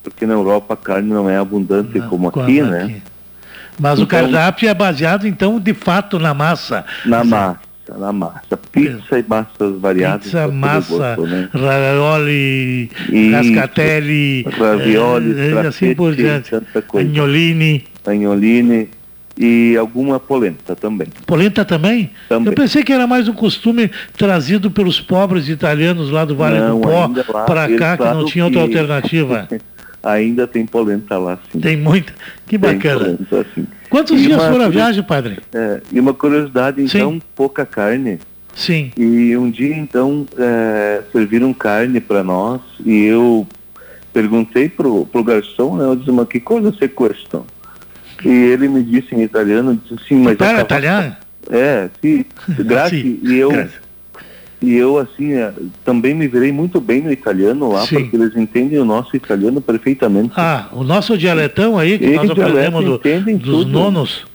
[0.03, 2.85] porque na Europa a carne não é abundante não, como aqui, né?
[2.85, 3.03] Aqui.
[3.81, 6.85] Mas então, o cardápio é baseado, então, de fato, na massa.
[7.05, 8.57] Na massa na massa.
[8.73, 10.25] Pizza e massas variadas.
[10.25, 11.49] Pizza, massa, gosto, né?
[11.53, 12.91] ravioli,
[13.31, 16.55] cascatelli, ravioli, assim por diante.
[16.95, 17.85] Agnolini.
[18.05, 18.89] Agnolini
[19.39, 21.07] e alguma polenta também.
[21.25, 22.11] Polenta também?
[22.29, 22.49] também?
[22.49, 26.81] Eu pensei que era mais um costume trazido pelos pobres italianos lá do Vale não,
[26.81, 28.77] do Pó para cá, que não tinha outra que...
[28.77, 29.49] alternativa.
[30.03, 31.61] ainda tem polenta lá, sim.
[31.61, 32.13] Tem muita.
[32.47, 33.01] Que bacana.
[33.01, 33.67] Polenta, sim.
[33.91, 35.39] Quantos e dias foram a viagem, padre?
[35.53, 37.23] É, e uma curiosidade, então, sim.
[37.35, 38.19] pouca carne.
[38.55, 38.91] Sim.
[38.97, 43.47] E um dia, então, é, serviram carne para nós e eu
[44.13, 47.43] perguntei pro, pro garçom, né, eu disse, mas que coisa você custa?
[48.25, 50.37] E ele me disse em italiano, disse assim, mas...
[50.37, 51.15] Para italiano?
[51.51, 52.25] É, sim,
[52.65, 53.21] grazie.
[53.23, 53.51] e eu...
[53.51, 53.88] Grazie
[54.61, 55.53] e eu, assim, é,
[55.85, 58.01] também me virei muito bem no italiano lá, Sim.
[58.01, 60.33] porque eles entendem o nosso italiano perfeitamente.
[60.37, 63.71] Ah, o nosso dialetão aí, que Esse nós aprendemos do, dos tudo.
[63.71, 64.27] nonos.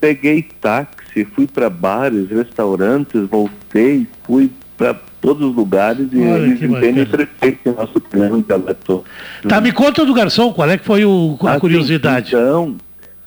[0.00, 6.62] Peguei táxi, fui para bares, restaurantes, voltei, fui para todos os lugares e Olha, eles
[6.62, 9.04] entendem perfeito o nosso italiano dialeto.
[9.48, 12.28] Tá, me conta do garçom, qual é que foi o, a assim, curiosidade?
[12.28, 12.76] Então,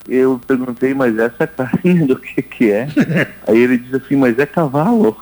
[0.08, 2.88] eu perguntei, mas essa carne do que que é?
[3.48, 5.18] Aí ele disse assim, mas é cavalo.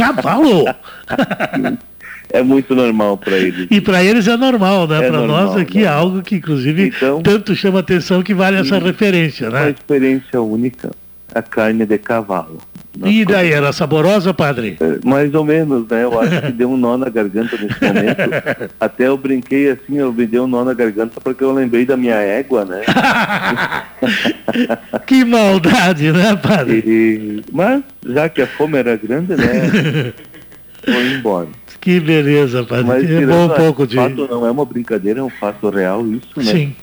[0.00, 0.64] Cavalo!
[2.32, 3.66] é muito normal para eles.
[3.70, 5.04] E para eles é normal, né?
[5.04, 8.78] É para nós aqui é algo que, inclusive, então, tanto chama atenção que vale essa
[8.78, 9.60] referência, né?
[9.62, 10.90] Uma experiência única,
[11.34, 12.58] a carne de cavalo.
[13.04, 14.76] E daí, era saborosa, padre?
[14.80, 16.02] É, mais ou menos, né?
[16.02, 18.20] Eu acho que deu um nó na garganta nesse momento.
[18.80, 21.96] Até eu brinquei assim, eu me dei um nó na garganta porque eu lembrei da
[21.96, 22.82] minha égua, né?
[25.06, 26.82] que maldade, né, padre?
[26.84, 30.12] E, mas, já que a fome era grande, né?
[30.84, 31.48] Foi embora.
[31.80, 32.84] Que beleza, padre.
[32.84, 33.96] Mas, é bom um pouco de.
[33.96, 36.44] fato não é uma brincadeira, é um fato real isso, né?
[36.44, 36.74] Sim.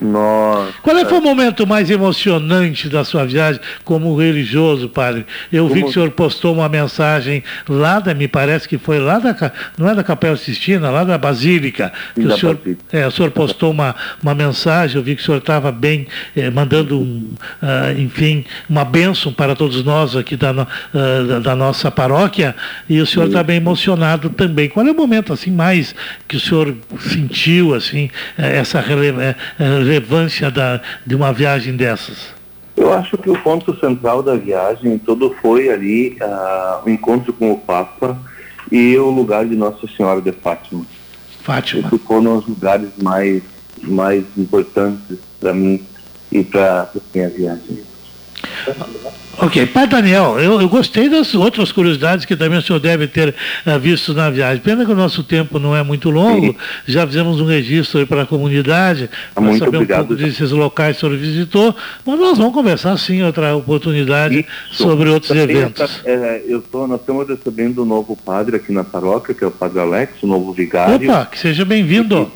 [0.00, 0.72] Nossa.
[0.82, 5.26] Qual é foi o momento mais emocionante da sua viagem como religioso, padre?
[5.52, 5.74] Eu como...
[5.74, 9.52] vi que o senhor postou uma mensagem lá da, me parece que foi lá da,
[9.76, 11.92] não é da Capela Sistina, lá da Basílica.
[12.14, 12.58] Que o, senhor,
[12.92, 16.50] é, o senhor postou uma, uma mensagem, eu vi que o senhor estava bem, eh,
[16.50, 20.66] mandando, um, uh, enfim, uma bênção para todos nós aqui da, uh,
[21.26, 22.54] da, da, nossa paróquia,
[22.88, 24.68] e o senhor está bem emocionado também.
[24.68, 25.94] Qual é o momento assim mais
[26.26, 29.36] que o senhor sentiu, assim, eh, essa relevância?
[29.82, 32.32] Relevância da, de uma viagem dessas?
[32.76, 37.52] Eu acho que o ponto central da viagem todo foi ali uh, o encontro com
[37.52, 38.18] o Papa
[38.70, 40.86] e o lugar de Nossa Senhora de Fátima.
[41.42, 41.86] Fátima.
[41.86, 43.42] Isso foram os lugares mais,
[43.82, 45.84] mais importantes para mim
[46.30, 47.82] e para a minha viagem.
[49.42, 53.34] Ok, Pai Daniel, eu, eu, gostei das outras curiosidades que também o senhor deve ter
[53.66, 54.62] uh, visto na viagem.
[54.62, 56.56] Pena que o nosso tempo não é muito longo, Sim.
[56.86, 60.02] já fizemos um registro para a comunidade, para saber obrigado.
[60.02, 61.74] um pouco desses locais que o senhor visitou,
[62.06, 64.84] mas nós vamos conversar sim outra oportunidade Isso.
[64.84, 66.02] sobre outros eventos.
[66.04, 69.50] É, eu tô, nós estamos recebendo um novo padre aqui na paróquia, que é o
[69.50, 71.10] Padre Alex, o novo vigário.
[71.10, 72.30] Opa, que seja bem-vindo.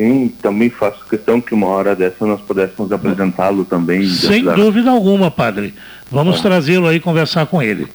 [0.00, 4.08] Sim, também faço questão que uma hora dessa nós pudéssemos apresentá-lo também.
[4.08, 5.74] Sem dúvida alguma, padre.
[6.10, 7.86] Vamos trazê-lo aí conversar com ele.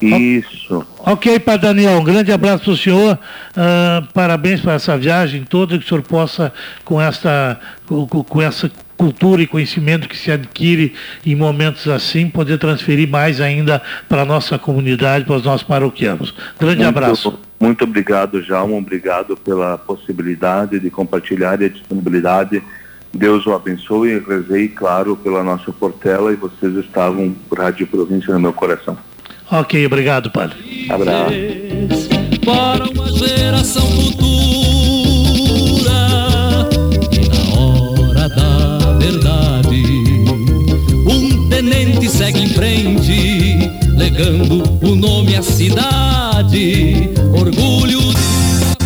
[0.00, 0.86] Isso.
[0.98, 3.18] Ok, Padre Daniel, um grande abraço para o senhor.
[3.50, 6.52] Uh, parabéns por essa viagem toda, que o senhor possa,
[6.84, 10.94] com essa, com, com, essa cultura e conhecimento que se adquire
[11.26, 16.32] em momentos assim, poder transferir mais ainda para a nossa comunidade, para os nossos paroquianos.
[16.60, 17.38] Grande Muito abraço.
[17.58, 18.76] Muito obrigado, Jalma.
[18.76, 22.62] Obrigado pela possibilidade de compartilhar e a disponibilidade.
[23.18, 28.32] Deus o abençoe e rezei, claro, pela nossa Portela e vocês estavam por Rádio Província
[28.32, 28.96] no meu coração.
[29.50, 30.86] Ok, obrigado, Padre.
[30.88, 31.34] Abraço.
[32.44, 34.28] Para uma geração futura
[37.10, 39.82] e na hora da verdade,
[41.08, 47.98] um tenente segue em frente, legando o nome à cidade orgulho.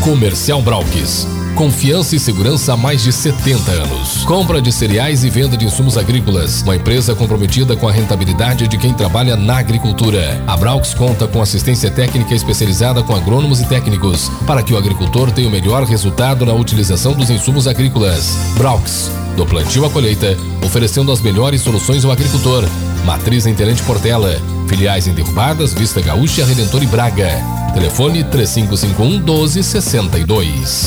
[0.02, 1.41] Comercial Brauques.
[1.54, 4.24] Confiança e segurança há mais de 70 anos.
[4.24, 6.62] Compra de cereais e venda de insumos agrícolas.
[6.62, 10.42] Uma empresa comprometida com a rentabilidade de quem trabalha na agricultura.
[10.46, 15.30] A Braux conta com assistência técnica especializada com agrônomos e técnicos para que o agricultor
[15.30, 18.34] tenha o melhor resultado na utilização dos insumos agrícolas.
[18.56, 22.64] Braux, do plantio à colheita, oferecendo as melhores soluções ao agricultor.
[23.04, 24.40] Matriz em Tenente Portela.
[24.68, 27.61] Filiais em Derrubadas, Vista Gaúcha, Redentor e Braga.
[27.74, 30.82] Telefone 3551 1262.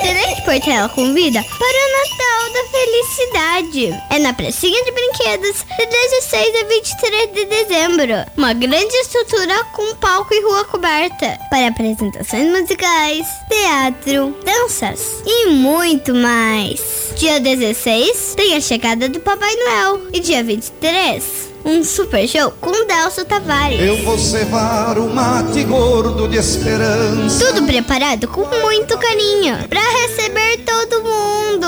[0.00, 3.92] Tenente Portela convida para o Natal da Felicidade.
[4.10, 8.12] É na pracinha de brinquedos de 16 a 23 de dezembro.
[8.36, 16.14] Uma grande estrutura com palco e rua coberta para apresentações musicais, teatro, danças e muito
[16.14, 17.12] mais.
[17.16, 22.86] Dia 16 tem a chegada do Papai Noel e dia 23 um super show com
[22.86, 23.80] Delcio Tavares.
[23.80, 27.44] Eu vou cevar o mate gordo de esperança.
[27.44, 31.66] Tudo preparado com muito carinho para receber todo mundo.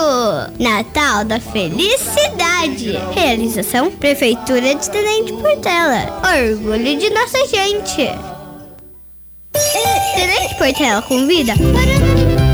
[0.58, 2.96] Natal da Felicidade.
[3.12, 6.20] Realização Prefeitura de Tenente Portela.
[6.22, 8.08] Orgulho de nossa gente.
[10.14, 12.47] Tenente Portela convida para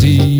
[0.00, 0.37] poesia.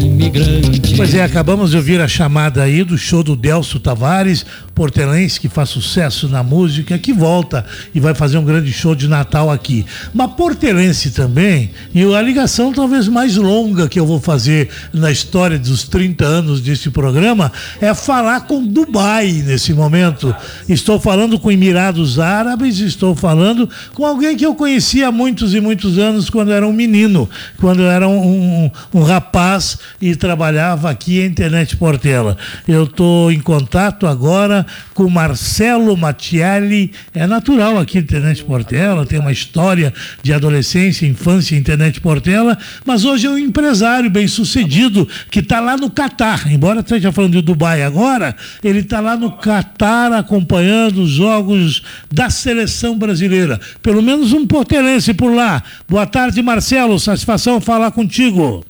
[0.97, 5.49] Pois é, acabamos de ouvir a chamada aí do show do Delcio Tavares, portelense que
[5.49, 7.65] faz sucesso na música, que volta
[7.95, 9.87] e vai fazer um grande show de Natal aqui.
[10.13, 15.59] Mas portelense também, e a ligação talvez mais longa que eu vou fazer na história
[15.59, 20.35] dos 30 anos desse programa é falar com Dubai nesse momento.
[20.69, 25.61] Estou falando com Emirados Árabes, estou falando com alguém que eu conhecia há muitos e
[25.61, 31.21] muitos anos quando era um menino, quando era um, um, um rapaz e trabalhava aqui
[31.21, 32.37] em Internet Portela.
[32.67, 39.19] Eu estou em contato agora com Marcelo Mattielli, é natural aqui em Internet Portela, tem
[39.19, 39.91] uma história
[40.23, 45.61] de adolescência, infância em Internet Portela, mas hoje é um empresário bem sucedido que está
[45.61, 46.53] lá no Catar.
[46.53, 51.83] Embora esteja falando de Dubai agora, ele está lá no Catar acompanhando os jogos
[52.13, 53.59] da seleção brasileira.
[53.81, 55.63] Pelo menos um portelense por lá.
[55.89, 57.01] Boa tarde, Marcelo.
[57.01, 58.63] Satisfação falar contigo.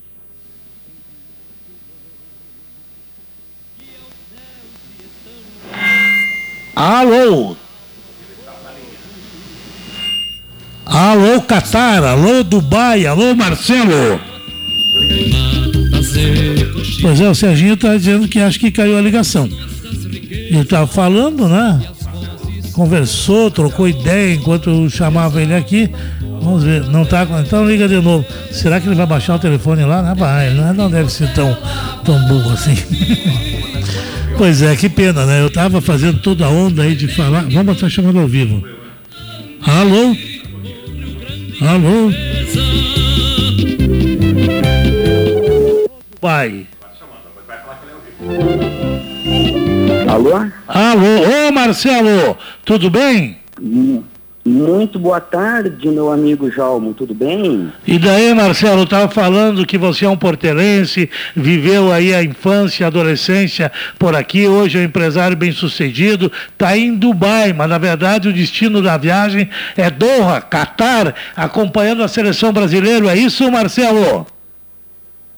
[6.78, 7.56] Alô?
[10.86, 14.20] Alô, Catar, alô, Dubai, alô, Marcelo.
[17.02, 19.48] Pois é, o Serginho está dizendo que acha que caiu a ligação.
[20.30, 21.82] Ele estava falando, né?
[22.74, 25.90] Conversou, trocou ideia enquanto eu chamava ele aqui.
[26.40, 27.26] Vamos ver, não tá.
[27.44, 28.24] Então liga de novo.
[28.52, 30.00] Será que ele vai baixar o telefone lá?
[30.00, 31.58] Não vai, não deve ser tão,
[32.04, 32.76] tão burro assim.
[34.38, 35.42] Pois é, que pena, né?
[35.42, 37.42] Eu tava fazendo toda a onda aí de falar.
[37.50, 38.64] Vamos estar chamando ao vivo.
[39.60, 40.16] Alô?
[41.60, 42.12] Alô?
[46.20, 46.68] Pai.
[50.08, 50.36] Alô?
[50.68, 53.38] Alô, ô Marcelo, tudo bem?
[53.60, 54.04] Hum.
[54.48, 57.70] Muito boa tarde, meu amigo Jalmo, tudo bem?
[57.86, 62.88] E daí, Marcelo, estava falando que você é um portelense, viveu aí a infância, a
[62.88, 68.28] adolescência por aqui, hoje é um empresário bem sucedido, está em Dubai, mas na verdade
[68.28, 74.26] o destino da viagem é Doha, Catar, acompanhando a seleção brasileira, é isso, Marcelo?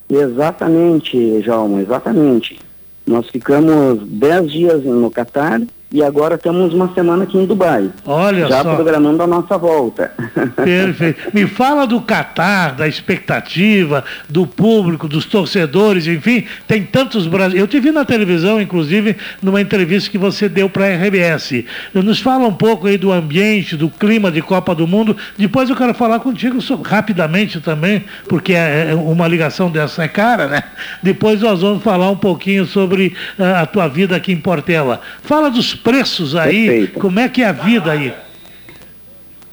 [0.09, 2.61] Exatamente, Jalmo, exatamente.
[3.05, 5.61] Nós ficamos 10 dias no Catar
[5.93, 7.91] e agora temos uma semana aqui em Dubai.
[8.07, 8.77] Olha já só.
[8.77, 10.13] programando a nossa volta.
[10.55, 11.35] Perfeito.
[11.35, 17.61] Me fala do Catar, da expectativa, do público, dos torcedores, enfim, tem tantos brasileiros.
[17.61, 21.65] Eu te vi na televisão, inclusive, numa entrevista que você deu para a RBS.
[21.93, 25.17] Nos fala um pouco aí do ambiente, do clima de Copa do Mundo.
[25.37, 30.09] Depois eu quero falar contigo sobre, rapidamente também, porque é, é uma ligação dessa é
[30.09, 30.63] cara, né?
[31.03, 35.01] Depois nós vamos falar um pouquinho sobre uh, a tua vida aqui em Portela.
[35.23, 37.01] Fala dos preços aí, Perfeito.
[37.01, 38.13] como é que é a vida aí?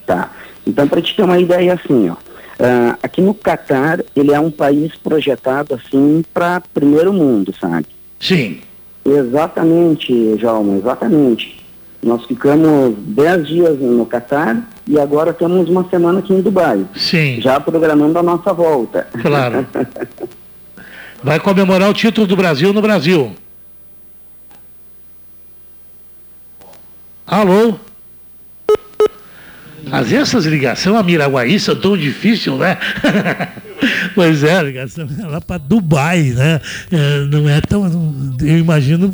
[0.05, 0.31] Tá.
[0.65, 4.51] Então, para te ter uma ideia assim, ó, uh, aqui no Catar, ele é um
[4.51, 7.85] país projetado assim para primeiro mundo, sabe?
[8.19, 8.59] Sim.
[9.05, 11.63] Exatamente, Jalma, exatamente.
[12.03, 16.85] Nós ficamos 10 dias no Catar e agora temos uma semana aqui em Dubai.
[16.95, 17.39] Sim.
[17.41, 19.07] Já programando a nossa volta.
[19.21, 19.65] Claro.
[21.23, 23.35] Vai comemorar o título do Brasil no Brasil.
[27.27, 27.77] Alô?
[29.91, 32.77] Às vezes essas ligações a Miraguaí são tão difíceis, né?
[34.15, 36.61] pois é, a ligação é lá para Dubai, né?
[36.89, 37.85] É, não é tão.
[38.39, 39.11] Eu imagino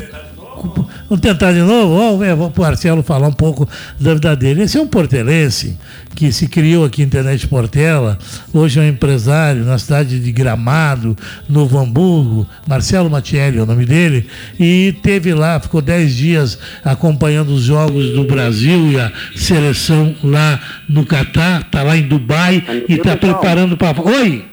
[1.13, 2.17] Vamos tentar de novo?
[2.17, 4.63] Vamos o Marcelo falar um pouco da vida dele.
[4.63, 5.77] Esse é um portelense
[6.15, 8.17] que se criou aqui em Internet Portela,
[8.51, 11.15] hoje é um empresário na cidade de Gramado,
[11.47, 14.25] Novo Hamburgo, Marcelo Matielli é o nome dele,
[14.59, 20.59] e teve lá, ficou 10 dias acompanhando os jogos do Brasil e a seleção lá
[20.89, 24.01] no Catar, está lá em Dubai e está preparando para.
[24.01, 24.52] Oi!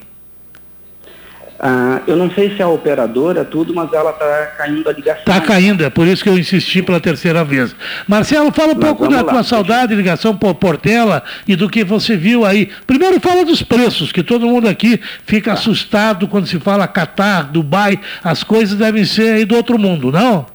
[1.62, 5.20] Ah, eu não sei se é a operadora, tudo, mas ela está caindo a ligação.
[5.20, 7.76] Está caindo, é por isso que eu insisti pela terceira vez.
[8.08, 11.84] Marcelo, fala um mas pouco da lá, tua saudade, ligação por Portela e do que
[11.84, 12.70] você viu aí.
[12.86, 18.00] Primeiro fala dos preços, que todo mundo aqui fica assustado quando se fala Catar, Dubai,
[18.24, 20.46] as coisas devem ser aí do outro mundo, não?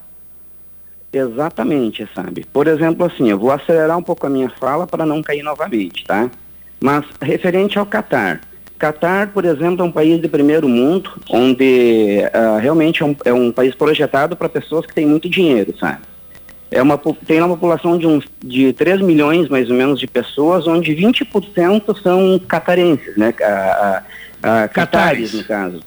[1.14, 2.47] Exatamente, sabe?
[2.51, 6.03] Por exemplo, assim, eu vou acelerar um pouco a minha fala para não cair novamente,
[6.03, 6.32] tá?
[6.82, 8.41] Mas referente ao Catar.
[8.86, 13.33] Catar, por exemplo, é um país de primeiro mundo, onde uh, realmente é um, é
[13.33, 16.01] um, país projetado para pessoas que têm muito dinheiro, sabe?
[16.69, 20.67] É uma, tem uma população de, uns, de 3 milhões, mais ou menos, de pessoas,
[20.67, 23.33] onde 20% são catarenses, né?
[23.41, 25.79] A, catares, no caso.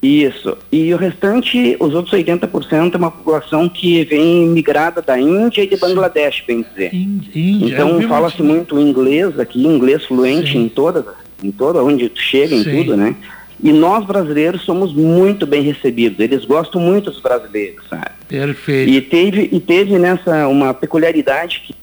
[0.00, 0.56] Isso.
[0.70, 5.66] E o restante, os outros 80% é uma população que vem migrada da Índia e
[5.66, 6.94] de Bangladesh, bem dizer.
[6.94, 7.72] Índia.
[7.72, 10.66] Então fala-se muito inglês aqui, inglês fluente Sim.
[10.66, 11.04] em todas
[11.42, 12.76] em toda onde tu chega, em Sim.
[12.76, 13.14] tudo, né?
[13.62, 16.20] E nós brasileiros somos muito bem recebidos.
[16.20, 18.10] Eles gostam muito dos brasileiros, sabe?
[18.28, 18.90] Perfeito.
[18.90, 21.74] E teve, e teve nessa uma peculiaridade que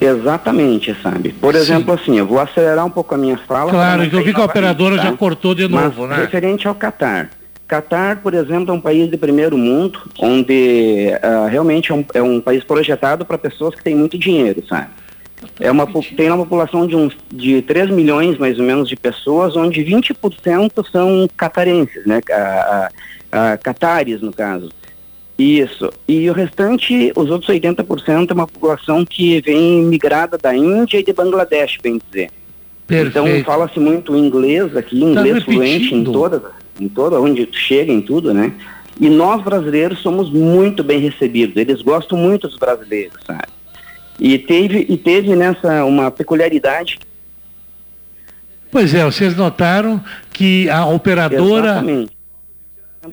[0.00, 1.30] Exatamente, sabe?
[1.30, 1.60] Por Sim.
[1.60, 3.70] exemplo, assim, eu vou acelerar um pouco a minha fala.
[3.70, 5.02] Claro, eu vi que a operadora tá?
[5.02, 6.24] já cortou de novo, Mas, né?
[6.24, 7.28] Referente ao Catar.
[7.68, 12.22] Catar, por exemplo, é um país de primeiro mundo, onde uh, realmente é um, é
[12.22, 14.88] um país projetado para pessoas que têm muito dinheiro, sabe?
[15.58, 15.86] É uma,
[16.16, 20.90] tem uma população de, uns, de 3 milhões, mais ou menos, de pessoas, onde 20%
[20.90, 22.20] são catarenses, né?
[22.30, 22.90] A,
[23.32, 24.70] a, a, catares, no caso.
[25.38, 25.90] Isso.
[26.06, 31.04] E o restante, os outros 80%, é uma população que vem migrada da Índia e
[31.04, 32.30] de Bangladesh, bem dizer.
[32.86, 33.18] Perfeito.
[33.18, 36.42] Então fala-se muito inglês aqui, tá inglês fluente em toda,
[36.78, 38.52] em toda, onde chega, em tudo, né?
[39.00, 41.56] E nós brasileiros somos muito bem recebidos.
[41.56, 43.59] Eles gostam muito dos brasileiros, sabe?
[44.20, 46.98] E teve, e teve nessa uma peculiaridade.
[48.70, 50.02] Pois é, vocês notaram
[50.32, 51.70] que a operadora.
[51.70, 52.20] Exatamente.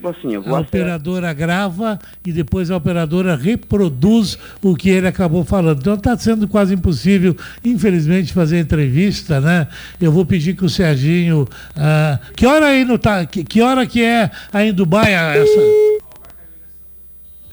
[0.03, 5.79] Assim, a operadora grava e depois a operadora reproduz o que ele acabou falando.
[5.79, 7.33] Então está sendo quase impossível,
[7.63, 9.65] infelizmente, fazer entrevista, né?
[9.99, 11.43] Eu vou pedir que o Serginho.
[11.43, 12.99] Uh, que hora aí no?
[13.31, 15.96] Que, que hora que é aí em Dubai essa?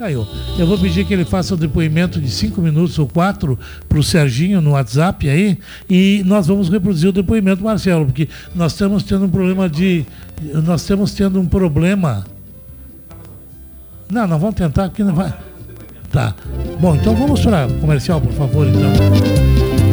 [0.05, 0.27] Caiu.
[0.59, 4.03] Eu vou pedir que ele faça um depoimento de cinco minutos ou quatro para o
[4.03, 9.25] Serginho no WhatsApp aí e nós vamos reproduzir o depoimento, Marcelo, porque nós estamos tendo
[9.25, 10.05] um problema de.
[10.63, 12.27] Nós estamos tendo um problema.
[14.11, 15.33] Não, nós vamos tentar porque não vai.
[16.13, 16.35] Tá.
[16.79, 19.84] Bom, então vamos para comercial, por favor, então.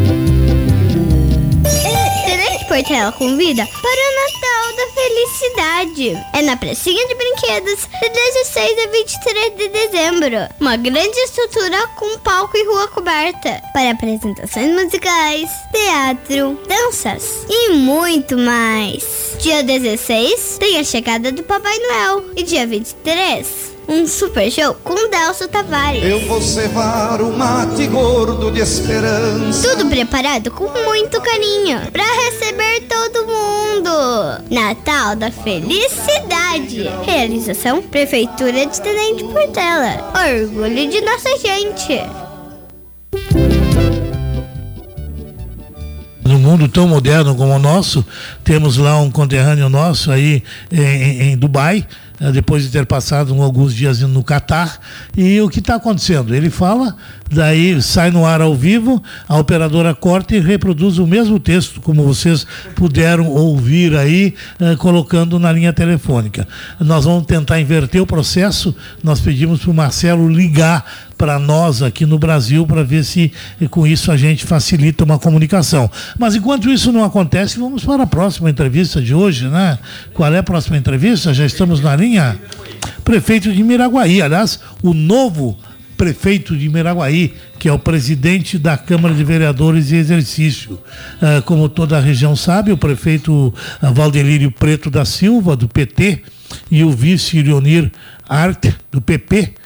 [2.71, 6.25] Portela convida para o Natal da Felicidade.
[6.31, 10.37] É na pracinha de brinquedos de 16 a 23 de dezembro.
[10.57, 18.37] Uma grande estrutura com palco e rua coberta para apresentações musicais, teatro, danças e muito
[18.37, 19.35] mais.
[19.39, 25.09] Dia 16 tem a chegada do Papai Noel e dia 23 um super show com
[25.09, 26.03] Delcio Tavares.
[26.03, 29.69] Eu vou cevar o mate gordo de esperança.
[29.69, 34.43] Tudo preparado com muito carinho para receber todo mundo.
[34.49, 36.89] Natal da Felicidade.
[37.03, 40.11] Realização Prefeitura de Tenente Portela.
[40.13, 42.01] Orgulho de nossa gente.
[46.23, 48.05] no mundo tão moderno como o nosso,
[48.41, 51.87] temos lá um conterrâneo nosso aí em, em Dubai, né,
[52.29, 54.79] depois de ter passado alguns dias no Catar.
[55.17, 56.35] E o que está acontecendo?
[56.35, 56.95] Ele fala,
[57.31, 62.03] daí sai no ar ao vivo, a operadora corta e reproduz o mesmo texto, como
[62.03, 62.45] vocês
[62.75, 66.47] puderam ouvir aí, eh, colocando na linha telefônica.
[66.79, 70.85] Nós vamos tentar inverter o processo, nós pedimos para o Marcelo ligar
[71.21, 73.31] para nós aqui no Brasil para ver se
[73.69, 75.87] com isso a gente facilita uma comunicação.
[76.17, 79.77] Mas enquanto isso não acontece, vamos para a próxima entrevista de hoje, né?
[80.15, 81.31] Qual é a próxima entrevista?
[81.31, 82.39] Já estamos na linha.
[83.03, 85.55] Prefeito de Miraguaí, aliás, o novo
[85.95, 90.71] prefeito de Miraguaí, que é o presidente da Câmara de Vereadores em exercício.
[90.73, 96.23] Uh, como toda a região sabe, o prefeito uh, Valdelírio Preto da Silva, do PT,
[96.71, 97.91] e o vice Leonir
[98.27, 99.60] Arte, do PP,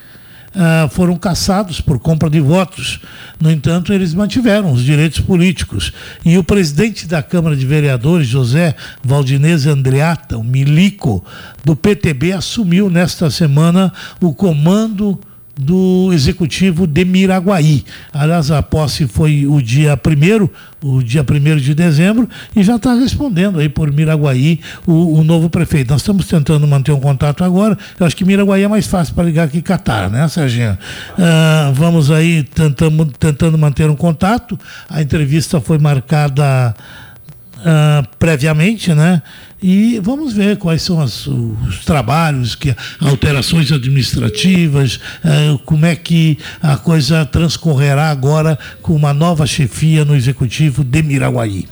[0.55, 2.99] uh, foram caçados por compra de votos.
[3.39, 5.91] No entanto, eles mantiveram os direitos políticos.
[6.23, 11.23] E o presidente da Câmara de Vereadores, José Valdinese Andreata, o milico
[11.63, 13.91] do PTB, assumiu nesta semana
[14.21, 15.19] o comando
[15.57, 17.85] do executivo de Miraguaí.
[18.13, 20.51] Aliás, a posse foi o dia primeiro,
[20.83, 25.49] o dia primeiro de dezembro, e já está respondendo aí por Miraguaí o, o, novo
[25.49, 25.91] prefeito.
[25.91, 27.77] Nós estamos tentando manter um contato agora.
[27.99, 30.77] Eu acho que Miraguaí é mais fácil para ligar que Catar, né, Serginho?
[31.17, 34.59] Ah, vamos aí tentando, tentando manter um contato.
[34.89, 36.75] A entrevista foi marcada
[37.57, 39.21] uh, previamente, né?
[39.67, 46.37] E vamos ver quais são as, os trabalhos, que alterações administrativas, uh, como é que
[46.61, 51.65] a coisa transcorrerá agora com uma nova chefia no executivo de Miraguaí.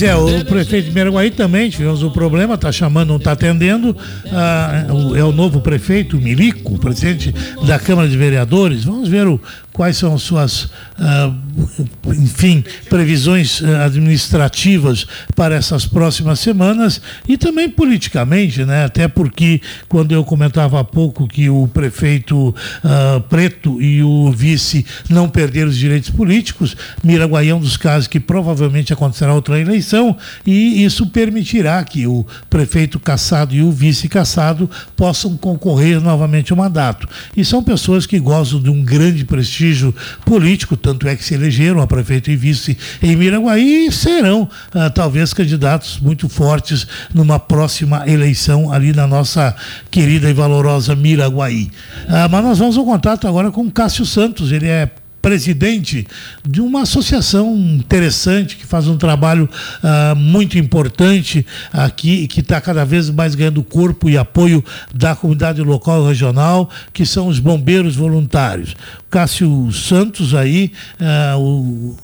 [0.00, 3.94] Pois é, o prefeito de Miraguaí também tivemos um problema, está chamando, não está atendendo.
[4.32, 7.34] Ah, é o novo prefeito, Milico, presidente
[7.66, 8.82] da Câmara de Vereadores.
[8.82, 9.38] Vamos ver o,
[9.74, 11.34] quais são as suas, uh,
[12.06, 18.84] enfim, previsões uh, administrativas para essas próximas semanas e também politicamente, né?
[18.84, 24.84] Até porque quando eu comentava há pouco que o prefeito uh, Preto e o vice
[25.08, 30.16] não perderam os direitos políticos, Miraguaí é um dos casos que provavelmente acontecerá outra eleição
[30.46, 36.58] e isso permitirá que o prefeito caçado e o vice caçado possam concorrer novamente ao
[36.58, 37.08] mandato.
[37.36, 39.94] E são pessoas que gozam de um grande prestígio prestígio
[40.24, 41.49] político, tanto é que se elegeram
[41.80, 48.08] a prefeito e vice em Miraguaí e serão ah, talvez candidatos muito fortes numa próxima
[48.08, 49.54] eleição ali na nossa
[49.90, 51.70] querida e valorosa Miraguaí.
[52.08, 54.90] Ah, mas nós vamos ao contato agora com Cássio Santos, ele é
[55.20, 56.06] presidente
[56.46, 59.48] de uma associação interessante que faz um trabalho
[59.82, 64.64] uh, muito importante aqui que está cada vez mais ganhando corpo e apoio
[64.94, 68.74] da comunidade local e regional, que são os bombeiros voluntários.
[69.10, 71.96] Cássio Santos aí, uh, o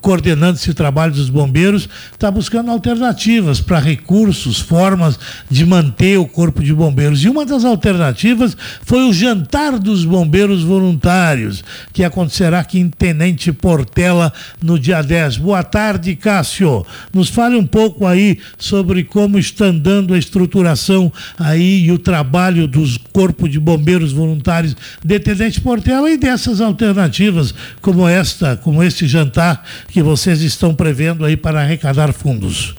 [0.00, 5.18] coordenando esse trabalho dos bombeiros, está buscando alternativas para recursos, formas
[5.50, 7.24] de manter o corpo de bombeiros.
[7.24, 13.52] E uma das alternativas foi o jantar dos bombeiros voluntários, que acontecerá aqui em Tenente
[13.52, 14.32] Portela
[14.62, 15.38] no dia 10.
[15.38, 16.86] Boa tarde, Cássio.
[17.12, 22.68] Nos fale um pouco aí sobre como está andando a estruturação aí e o trabalho
[22.68, 29.06] dos corpos de bombeiros voluntários de Tenente Portela e dessas alternativas como esta, como este
[29.06, 32.74] jantar que vocês estão prevendo aí para arrecadar fundos?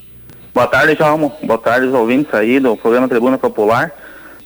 [0.54, 1.32] Boa tarde, Jalmo.
[1.44, 3.92] Boa tarde, os ouvintes aí do programa Tribuna Popular.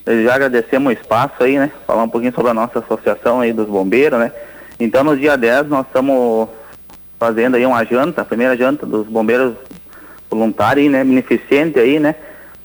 [0.05, 1.71] Já agradecemos o espaço aí, né?
[1.87, 4.31] Falar um pouquinho sobre a nossa associação aí dos bombeiros, né?
[4.79, 6.49] Então, no dia 10, nós estamos
[7.19, 9.53] fazendo aí uma janta, a primeira janta dos bombeiros
[10.29, 11.03] voluntários, né?
[11.03, 12.15] Beneficente aí, né?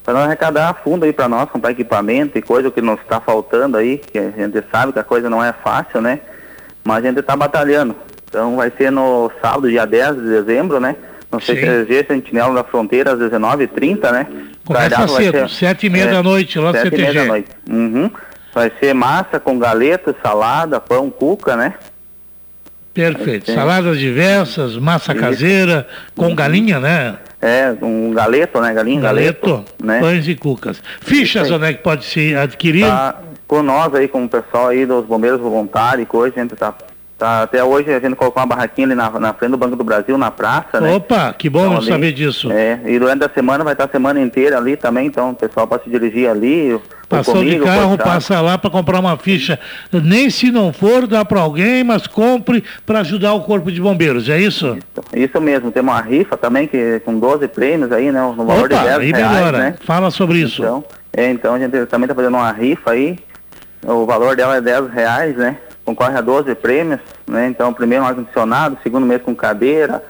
[0.03, 3.99] Para arrecadar fundo aí para nós, comprar equipamento e coisa que nos está faltando aí,
[3.99, 6.21] que a gente sabe que a coisa não é fácil, né?
[6.83, 7.95] Mas a gente está batalhando.
[8.37, 10.95] Então vai ser no sábado, dia 10 de dezembro, né?
[11.33, 14.27] No CTG Sentinela da Fronteira, às 19h30, né?
[14.63, 16.97] Começa cedo, sete e meia é, da noite, lá no CTG.
[17.03, 17.49] Meia da noite.
[17.67, 18.11] Uhum.
[18.55, 21.77] Vai ser massa com galeta, salada, pão, cuca, né?
[22.93, 23.51] Perfeito.
[23.51, 25.21] Saladas diversas, massa Isso.
[25.23, 26.35] caseira, com uhum.
[26.35, 27.17] galinha, né?
[27.41, 28.75] É, um galeto, né?
[28.75, 29.47] Galinha, galeto.
[29.47, 29.99] galeto né?
[29.99, 30.83] Pães e cucas.
[31.01, 32.87] Fichas, onde é que pode se adquirir?
[32.87, 33.19] Tá
[33.49, 36.75] com nós aí, com o pessoal aí dos bombeiros voluntários e coisa, a gente tá
[37.19, 39.83] Tá, até hoje a gente colocou uma barraquinha ali na, na frente do Banco do
[39.83, 40.95] Brasil, na praça, né?
[40.95, 42.53] Opa, que bom então, ali, saber disso.
[42.53, 45.67] É, e durante a semana vai estar a semana inteira ali também, então o pessoal
[45.67, 46.79] pode se dirigir ali.
[47.09, 49.59] Passou comigo, de carro, passa lá para comprar uma ficha.
[49.91, 54.29] Nem se não for, dá para alguém, mas compre para ajudar o Corpo de Bombeiros,
[54.29, 54.77] é isso?
[54.77, 54.79] isso?
[55.15, 58.21] Isso, mesmo, tem uma rifa também, que com 12 prêmios aí, né?
[58.21, 59.59] No valor Opa, de 10 reais, melhora.
[59.59, 59.75] né?
[59.81, 60.61] Fala sobre isso.
[60.61, 60.85] Então,
[61.17, 63.19] é, então a gente também está fazendo uma rifa aí,
[63.83, 65.57] o valor dela é 10 reais, né?
[65.87, 67.47] Concorre a 12 prêmios, né?
[67.47, 70.03] Então, primeiro um ar-condicionado, segundo mês com cadeira,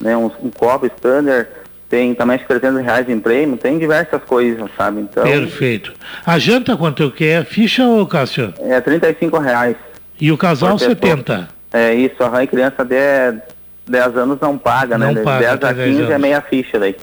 [0.00, 0.16] né?
[0.16, 1.48] Um, um copo standard,
[1.88, 5.02] tem também os 300 reais em prêmio, tem diversas coisas, sabe?
[5.02, 5.92] Então, Perfeito.
[6.26, 7.44] A janta quanto que é?
[7.44, 8.52] Ficha ou Cássio?
[8.58, 9.76] É 35 reais.
[10.20, 11.48] E o casal 70?
[11.72, 13.40] É isso, a criança de
[13.86, 15.22] 10 anos não paga, não né?
[15.22, 16.96] Paga 10 a 15 é meia ficha daí.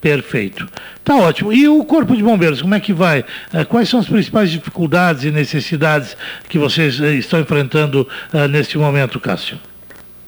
[0.00, 0.66] Perfeito.
[1.04, 1.52] Tá ótimo.
[1.52, 3.24] E o Corpo de Bombeiros, como é que vai?
[3.52, 6.16] Eh, quais são as principais dificuldades e necessidades
[6.48, 9.58] que vocês eh, estão enfrentando uh, neste momento, Cássio?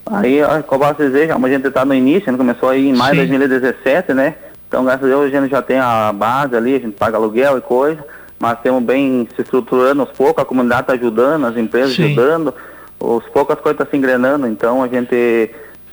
[0.04, 3.14] Aí, como posso dizer, a gente está no início, a gente começou aí em maio
[3.14, 4.34] de 2017, né?
[4.68, 7.56] Então, graças a Deus, a gente já tem a base ali, a gente paga aluguel
[7.56, 8.04] e coisa,
[8.38, 12.06] mas temos bem se estruturando aos poucos, a comunidade está ajudando, as empresas Sim.
[12.06, 12.54] ajudando,
[13.00, 15.50] aos poucos as coisas estão tá se engrenando, então a gente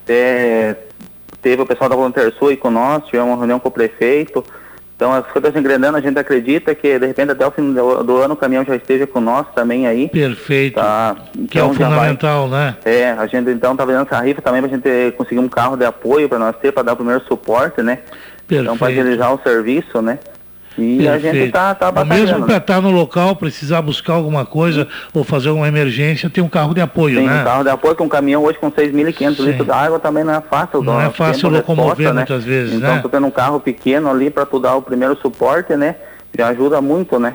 [0.07, 0.75] é,
[1.42, 4.44] teve o pessoal da Volunteer Sul aí com nós, tivemos uma reunião com o prefeito.
[4.96, 8.18] Então as coisas engrenando, a gente acredita que de repente até o fim do, do,
[8.18, 10.10] ano o caminhão já esteja com nós também aí.
[10.10, 10.76] Perfeito.
[10.76, 11.16] Tá?
[11.34, 12.78] Então, que é o fundamental, vai, né?
[12.84, 15.78] É, a gente então tá fazendo essa rifa também para a gente conseguir um carro
[15.78, 18.00] de apoio para nós ter, para dar o primeiro suporte, né?
[18.46, 18.64] Perfeito.
[18.64, 20.20] Então para agilizar o serviço, né?
[20.78, 21.09] E Perfeito.
[21.09, 22.26] a gente está tá batalhando.
[22.26, 22.82] Mesmo para estar né?
[22.82, 26.82] tá no local, precisar buscar alguma coisa ou fazer alguma emergência, tem um carro de
[26.82, 27.41] apoio, Sim, né?
[27.41, 30.34] um carro de apoio com um caminhão hoje com 6.500 litros de água também não
[30.34, 30.82] é fácil.
[30.82, 32.20] Não é fácil locomover resposta, né?
[32.22, 32.97] muitas vezes, então, né?
[32.99, 35.95] Então, tendo um carro pequeno ali para tu dar o primeiro suporte, né?
[36.38, 37.34] Já ajuda muito, né?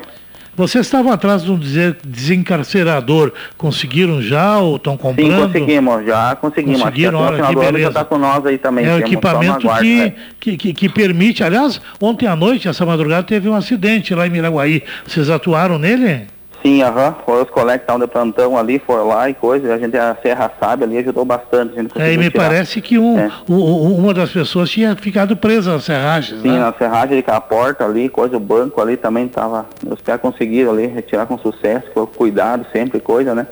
[0.56, 1.58] Vocês estavam atrás de um
[2.04, 3.32] desencarcerador.
[3.56, 5.30] Conseguiram já ou estão comprando?
[5.30, 6.82] Sim, conseguimos, já conseguimos.
[6.82, 7.78] Conseguiram, olha que beleza.
[7.78, 8.86] já está com nós aí também.
[8.86, 10.14] É o equipamento guarda, que, né?
[10.38, 11.42] que, que, que, permite.
[11.42, 14.82] Aliás, ontem à noite, essa madrugada, teve um acidente lá em Miraguaí.
[15.06, 16.33] Vocês atuaram nele?
[16.64, 17.08] Sim, aham.
[17.08, 17.14] Uhum.
[17.26, 19.74] Foi os colegas que estavam de plantão ali, foram lá e coisa.
[19.74, 21.74] A gente, a Serra sabe ali, ajudou bastante.
[21.96, 22.44] é, e me tirar.
[22.44, 23.30] parece que um, é.
[23.46, 26.58] uma das pessoas tinha ficado presa nas serragens, Sim, né?
[26.60, 29.66] na serragem com a porta ali, coisa, o banco ali também estava.
[29.86, 33.46] Os pés conseguiram ali retirar com sucesso, com cuidado sempre, coisa, né?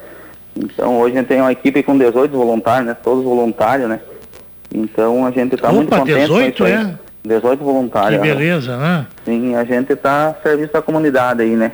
[0.56, 2.96] Então hoje a gente tem uma equipe com 18 voluntários, né?
[3.02, 4.00] Todos voluntários, né?
[4.74, 6.18] Então a gente está muito contente.
[6.18, 6.94] 18 é?
[7.24, 8.22] 18 voluntários.
[8.22, 9.06] Que beleza, né?
[9.24, 11.72] Sim, a gente está a serviço da comunidade aí, né?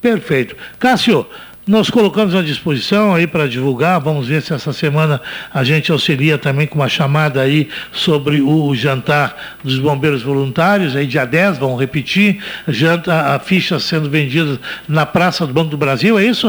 [0.00, 0.56] Perfeito.
[0.78, 1.26] Cássio,
[1.66, 5.20] nós colocamos à disposição aí para divulgar, vamos ver se essa semana
[5.52, 11.06] a gente auxilia também com uma chamada aí sobre o jantar dos bombeiros voluntários, aí
[11.06, 16.18] dia 10, vamos repetir, janta, a ficha sendo vendida na Praça do Banco do Brasil,
[16.18, 16.48] é isso?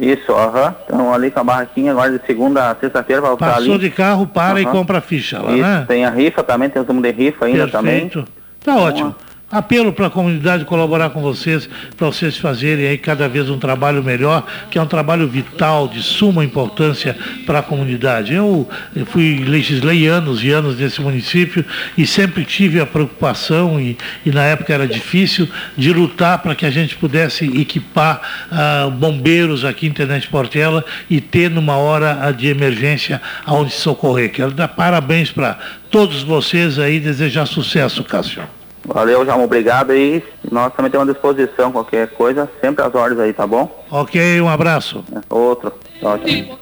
[0.00, 0.74] Isso, aham.
[0.86, 3.66] Então ali com a barraquinha agora de segunda a sexta-feira para ficar ali.
[3.66, 4.72] Passou de carro, para e Aham.
[4.72, 5.84] compra a ficha lá, Isso, né?
[5.86, 8.08] tem a rifa também, tem o sumo de rifa ainda também.
[8.08, 8.26] Perfeito.
[8.64, 9.14] Tá ótimo.
[9.52, 14.02] Apelo para a comunidade colaborar com vocês, para vocês fazerem aí cada vez um trabalho
[14.02, 18.32] melhor, que é um trabalho vital, de suma importância para a comunidade.
[18.32, 18.66] Eu,
[19.04, 21.66] fui, legislei anos e anos nesse município
[21.98, 25.46] e sempre tive a preocupação, e, e na época era difícil,
[25.76, 31.20] de lutar para que a gente pudesse equipar ah, bombeiros aqui em Tenente Portela e
[31.20, 34.32] ter numa hora de emergência aonde socorrer.
[34.32, 35.58] Quero dar parabéns para
[35.90, 38.61] todos vocês aí, desejar sucesso, Cássio.
[38.84, 40.22] Valeu, João, obrigado aí.
[40.50, 43.84] Nós também temos à disposição qualquer coisa, sempre às ordens aí, tá bom?
[43.90, 45.04] Ok, um abraço.
[45.28, 45.72] Outro.
[46.00, 46.58] Tchau, tchau.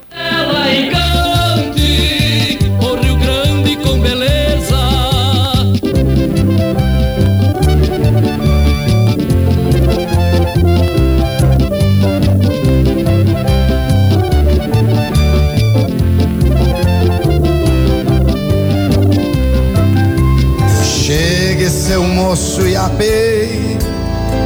[22.30, 23.76] Moço e apei,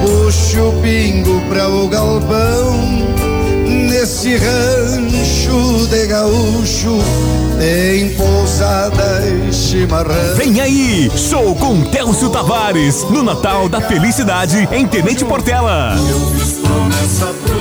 [0.00, 2.72] puxe o pingo pra o galpão.
[3.90, 6.98] Nesse rancho de gaúcho
[7.58, 10.34] tem pousada e chimarrão.
[10.34, 15.94] Vem aí, show com Télcio Tavares, no Natal da Felicidade, em Tenente Portela.
[16.08, 17.53] Eu fiz promessa pro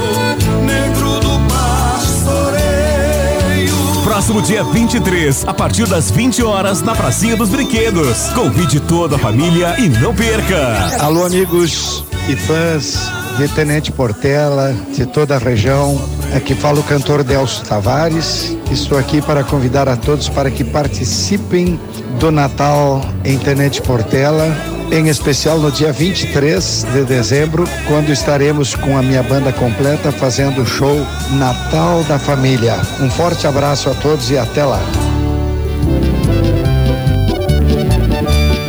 [4.24, 8.30] Próximo dia 23, a partir das 20 horas, na Pracinha dos Brinquedos.
[8.30, 10.96] Convide toda a família e não perca.
[11.04, 16.02] Alô, amigos e fãs de Tenente Portela, de toda a região.
[16.34, 18.56] Aqui fala o cantor Delcio Tavares.
[18.72, 21.78] Estou aqui para convidar a todos para que participem
[22.18, 24.56] do Natal em Tenente Portela,
[24.94, 30.62] em especial no dia 23 de dezembro, quando estaremos com a minha banda completa fazendo
[30.62, 30.96] o show
[31.32, 32.80] Natal da Família.
[33.02, 34.80] Um forte abraço a todos e até lá.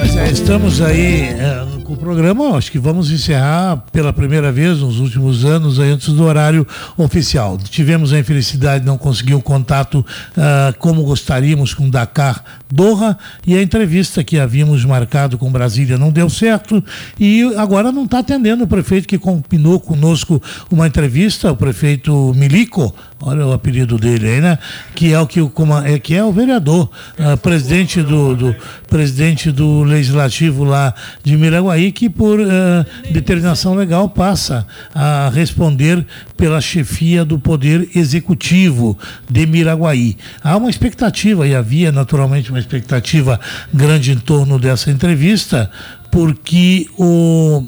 [0.00, 1.73] Pois é, estamos aí é,
[2.04, 6.66] programa, acho que vamos encerrar pela primeira vez nos últimos anos, antes do horário
[6.98, 7.56] oficial.
[7.56, 10.04] Tivemos a infelicidade de não conseguir o contato
[10.36, 16.10] ah, como gostaríamos com Dakar Doha e a entrevista que havíamos marcado com Brasília não
[16.10, 16.84] deu certo
[17.18, 22.94] e agora não está atendendo o prefeito que combinou conosco uma entrevista, o prefeito Milico,
[23.22, 24.58] olha o apelido dele aí, né?
[24.94, 25.52] Que é o que o
[25.86, 28.56] é, que é o vereador, ah, presidente do, do
[28.94, 34.64] presidente do legislativo lá de Miraguaí, que por ah, determinação legal passa
[34.94, 38.96] a responder pela chefia do poder executivo
[39.28, 40.16] de Miraguaí.
[40.40, 43.40] Há uma expectativa e havia naturalmente uma expectativa
[43.72, 45.68] grande em torno dessa entrevista,
[46.08, 47.64] porque o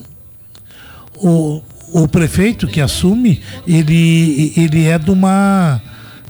[1.16, 1.60] o,
[1.92, 5.82] o prefeito que assume, ele, ele é de uma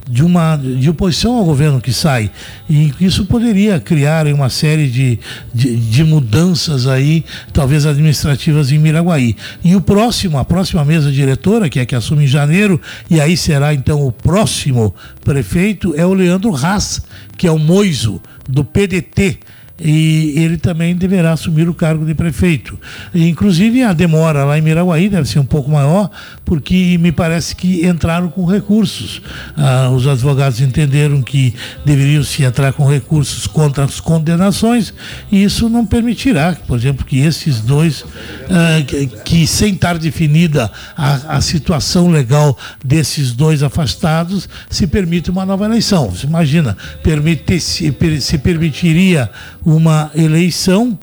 [0.08, 2.30] de uma de oposição ao governo que sai.
[2.70, 5.18] E isso poderia criar uma série de,
[5.52, 9.36] de, de mudanças aí talvez administrativas em Miraguaí.
[9.64, 12.80] E o próximo a próxima mesa diretora que é que assume em janeiro
[13.10, 14.94] e aí será então o próximo
[15.24, 17.02] prefeito é o Leandro Haas
[17.36, 19.40] que é o Moiso do PDT
[19.78, 22.78] e ele também deverá assumir o cargo de prefeito.
[23.14, 26.10] E, inclusive a demora lá em Miraguaí deve ser um pouco maior,
[26.44, 29.20] porque me parece que entraram com recursos.
[29.56, 31.54] Ah, os advogados entenderam que
[31.84, 34.94] deveriam se entrar com recursos contra as condenações,
[35.30, 38.04] e isso não permitirá, por exemplo, que esses dois,
[38.50, 45.30] ah, que, que sem estar definida a, a situação legal desses dois afastados, se permite
[45.30, 46.10] uma nova eleição.
[46.10, 49.30] Você imagina, permite, se, se permitiria
[49.66, 50.96] uma eleição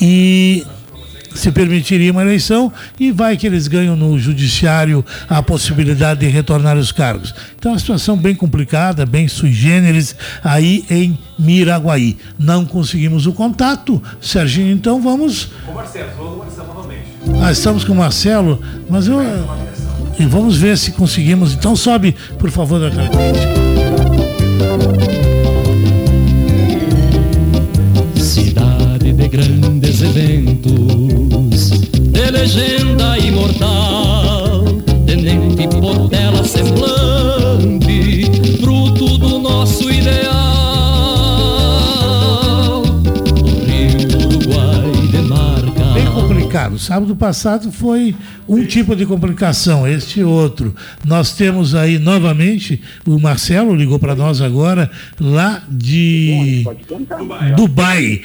[0.00, 0.64] e
[1.34, 6.76] se permitiria uma eleição e vai que eles ganham no judiciário a possibilidade de retornar
[6.76, 7.34] os cargos.
[7.58, 12.18] Então é uma situação bem complicada, bem sui generis aí em Miraguaí.
[12.38, 14.02] Não conseguimos o contato.
[14.20, 15.50] Serginho, então vamos.
[17.42, 18.60] Ah, estamos com o Marcelo,
[18.90, 19.20] mas eu.
[20.18, 21.54] E vamos ver se conseguimos.
[21.54, 22.90] Então sobe, por favor, da
[29.28, 34.64] de grandes eventos, de legenda imortal,
[35.06, 38.24] tenente Portela semblante,
[38.60, 40.42] fruto do nosso ideal.
[42.82, 45.84] O Rio Uruguai demarca.
[45.94, 46.78] Bem complicado.
[46.78, 48.14] Sábado passado foi
[48.48, 50.74] um tipo de complicação, este outro.
[51.04, 54.90] Nós temos aí novamente, o Marcelo ligou para nós agora,
[55.20, 56.64] lá de
[57.54, 58.22] Dubai.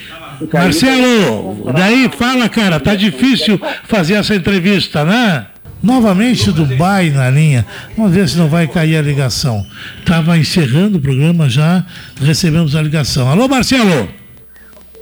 [0.52, 5.48] Marcelo, daí fala, cara, tá difícil fazer essa entrevista, né?
[5.82, 7.66] Novamente Dubai na linha.
[7.98, 9.66] Vamos ver se não vai cair a ligação.
[10.00, 11.86] Estava encerrando o programa já,
[12.22, 13.30] recebemos a ligação.
[13.30, 14.23] Alô, Marcelo?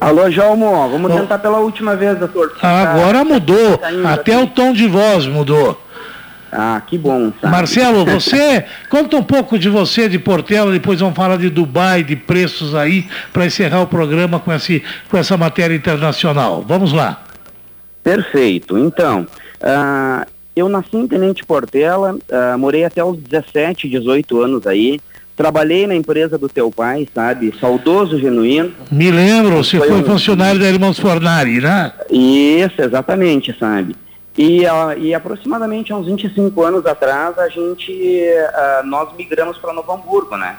[0.01, 2.57] Alô, Jalmo, vamos tentar pela última vez, doutor.
[2.59, 3.79] Agora mudou.
[4.03, 5.79] Até o tom de voz mudou.
[6.51, 7.31] Ah, que bom.
[7.39, 7.53] sabe?
[7.53, 12.15] Marcelo, você conta um pouco de você, de Portela, depois vamos falar de Dubai, de
[12.15, 16.65] preços aí, para encerrar o programa com, esse, com essa matéria internacional.
[16.67, 17.21] Vamos lá.
[18.03, 18.79] Perfeito.
[18.79, 19.27] Então,
[19.61, 20.25] ah,
[20.55, 24.99] eu nasci em Tenente Portela, ah, morei até os 17, 18 anos aí.
[25.45, 27.51] Trabalhei na empresa do teu pai, sabe?
[27.59, 28.71] Saudoso genuíno.
[28.91, 31.91] Me lembro, você foi, um- funcionário da Irmãos Fornari, né?
[32.11, 33.95] Isso, exatamente, sabe?
[34.37, 37.91] E, ah, e aproximadamente há uns 25 anos atrás, a gente,
[38.53, 40.57] ah, nós migramos para Novo Hamburgo, né?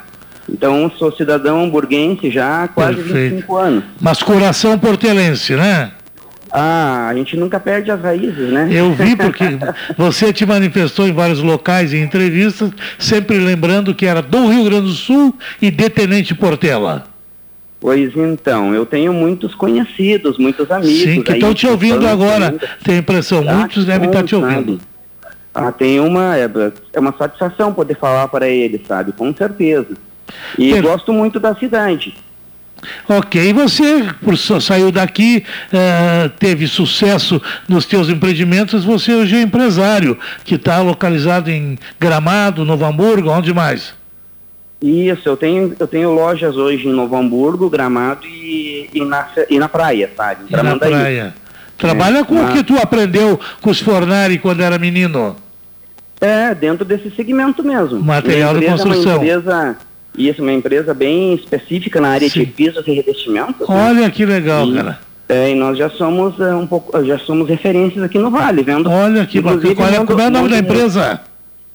[0.51, 3.35] Então, sou cidadão hamburguense já há quase Perfeito.
[3.37, 3.85] 25 anos.
[4.01, 5.93] Mas coração portelense, né?
[6.53, 8.69] Ah, a gente nunca perde as raízes, né?
[8.71, 9.45] Eu vi porque
[9.97, 14.89] você te manifestou em vários locais e entrevistas, sempre lembrando que era do Rio Grande
[14.89, 17.05] do Sul e de Tenente Portela.
[17.81, 21.03] Pois então, eu tenho muitos conhecidos, muitos amigos.
[21.03, 22.51] Sim, que estão te ouvindo agora.
[22.51, 22.69] ainda.
[22.85, 24.79] Tenho a impressão, Ah, muitos devem estar te ouvindo.
[24.79, 24.93] sabe?
[25.55, 26.49] Ah, tem uma, é,
[26.93, 29.13] é uma satisfação poder falar para eles, sabe?
[29.13, 29.89] Com certeza.
[30.59, 32.15] E gosto muito da cidade.
[33.09, 34.09] Ok, você
[34.61, 41.51] saiu daqui, eh, teve sucesso nos teus empreendimentos, você hoje é empresário, que está localizado
[41.51, 43.95] em Gramado, Novo Hamburgo, onde mais?
[44.83, 49.59] Isso, eu tenho, eu tenho lojas hoje em Novo Hamburgo, Gramado e, e, na, e
[49.59, 50.47] na praia, sabe?
[50.51, 51.35] E na praia.
[51.79, 55.37] Trabalha É, com o na- que tu aprendeu com os Fornari quando era menino?
[56.21, 58.01] É, dentro desse segmento mesmo.
[58.01, 59.13] Material de empresa construção.
[59.13, 59.77] É uma empresa,
[60.17, 63.69] isso, uma empresa bem específica na área de pisos e revestimentos.
[63.69, 63.89] né?
[63.89, 64.99] Olha que legal, E- cara.
[65.29, 68.91] É, e nós já somos é, um pouco, já somos referências aqui no Vale, vendo?
[68.91, 69.75] Olha que bacana.
[69.75, 71.21] Qual é, como é o nome da empresa?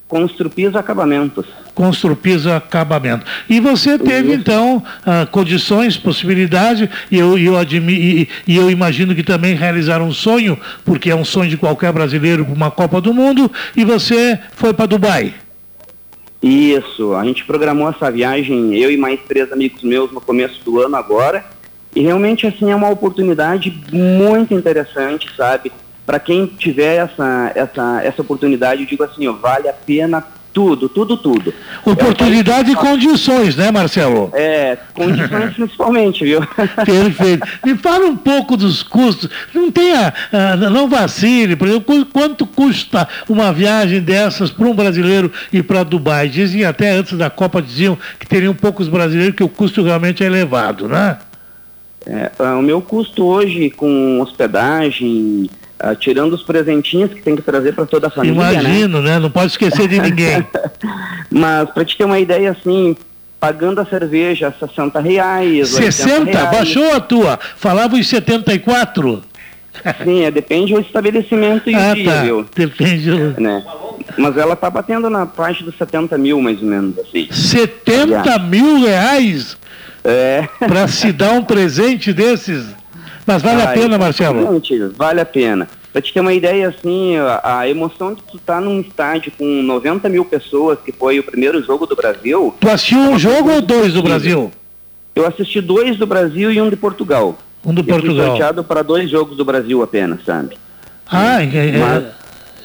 [0.07, 1.45] Construpiso Acabamentos.
[1.73, 3.25] Construpiso Acabamento.
[3.49, 9.13] E você teve, então, ah, condições, possibilidade, e eu, eu, admi, e, e eu imagino
[9.15, 13.01] que também realizaram um sonho, porque é um sonho de qualquer brasileiro para uma Copa
[13.01, 15.33] do Mundo, e você foi para Dubai.
[16.47, 20.79] Isso, a gente programou essa viagem, eu e mais três amigos meus, no começo do
[20.81, 21.43] ano agora.
[21.93, 25.73] E realmente, assim, é uma oportunidade muito interessante, sabe?
[26.05, 30.25] Para quem tiver essa, essa, essa oportunidade, eu digo assim, ó, vale a pena
[30.57, 31.53] tudo, tudo, tudo.
[31.85, 34.31] Oportunidade e condições, né, Marcelo?
[34.33, 36.41] É, condições principalmente, viu?
[36.83, 37.47] Perfeito.
[37.63, 39.29] Me fala um pouco dos custos.
[39.53, 40.11] Não tenha,
[40.71, 45.83] não vacile, por exemplo, qu- quanto custa uma viagem dessas para um brasileiro ir para
[45.83, 46.27] Dubai?
[46.27, 50.25] Dizem até antes da Copa diziam que teriam poucos brasileiros que o custo realmente é
[50.25, 51.17] elevado, né?
[52.03, 55.47] É, o meu custo hoje com hospedagem,
[55.79, 58.53] ah, tirando os presentinhos que tem que trazer para toda a família, né?
[58.53, 59.19] Imagino, né?
[59.19, 60.45] Não pode esquecer de ninguém.
[61.29, 62.95] Mas para te ter uma ideia assim,
[63.39, 66.23] pagando a cerveja 60 reais, 80 60?
[66.31, 66.51] reais.
[66.51, 67.39] Baixou a tua?
[67.57, 69.23] Falava em 74?
[70.03, 72.21] Sim, é, depende do estabelecimento e Ah, o dia, tá.
[72.23, 72.45] viu?
[72.55, 73.11] Depende.
[73.11, 73.63] do- Né?
[74.17, 77.27] Mas ela tá batendo na parte dos 70 mil, mais ou menos, assim.
[77.31, 79.55] 70 mil reais
[80.03, 80.47] É.
[80.59, 82.65] para se dar um presente desses?
[83.27, 84.39] Mas vale a Ah, pena, Marcelo?
[84.39, 85.67] exatamente, Vale a pena.
[85.91, 89.61] Pra te ter uma ideia, assim, a, a emoção de tu estar num estádio com
[89.63, 92.55] 90 mil pessoas, que foi o primeiro jogo do Brasil.
[92.59, 94.49] Tu assistiu um jogo ou dois do Brasil?
[95.13, 97.37] Eu assisti dois do Brasil e um de Portugal.
[97.65, 98.27] Um do Eu fui Portugal.
[98.27, 100.55] sorteado para dois jogos do Brasil apenas, sabe?
[101.11, 102.03] Ah, é, é- Mas-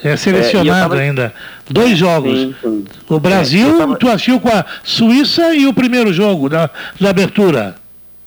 [0.05, 1.35] é selecionado É, e eu tava- ainda.
[1.69, 2.39] Dois jogos.
[2.39, 2.85] Sim, sim.
[3.09, 6.69] O Brasil, É, tava- tu assistiu com a Suíça e o primeiro jogo da,
[7.01, 7.75] da abertura.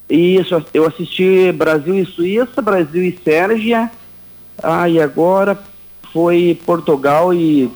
[0.10, 3.90] Isso, eu assisti Brasil e Suíça, Brasil e Sérvia.
[4.62, 5.58] Ah, e agora
[6.14, 7.70] foi Portugal e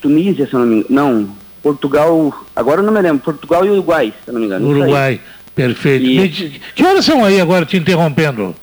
[0.00, 0.86] Tunísia, se eu não me engano.
[0.90, 1.28] Não,
[1.62, 4.68] Portugal, agora eu não me lembro, Portugal e Uruguai, se eu não me engano.
[4.68, 5.20] Uruguai.
[5.54, 6.04] Perfeito.
[6.04, 8.54] E- Que horas são aí agora, te interrompendo?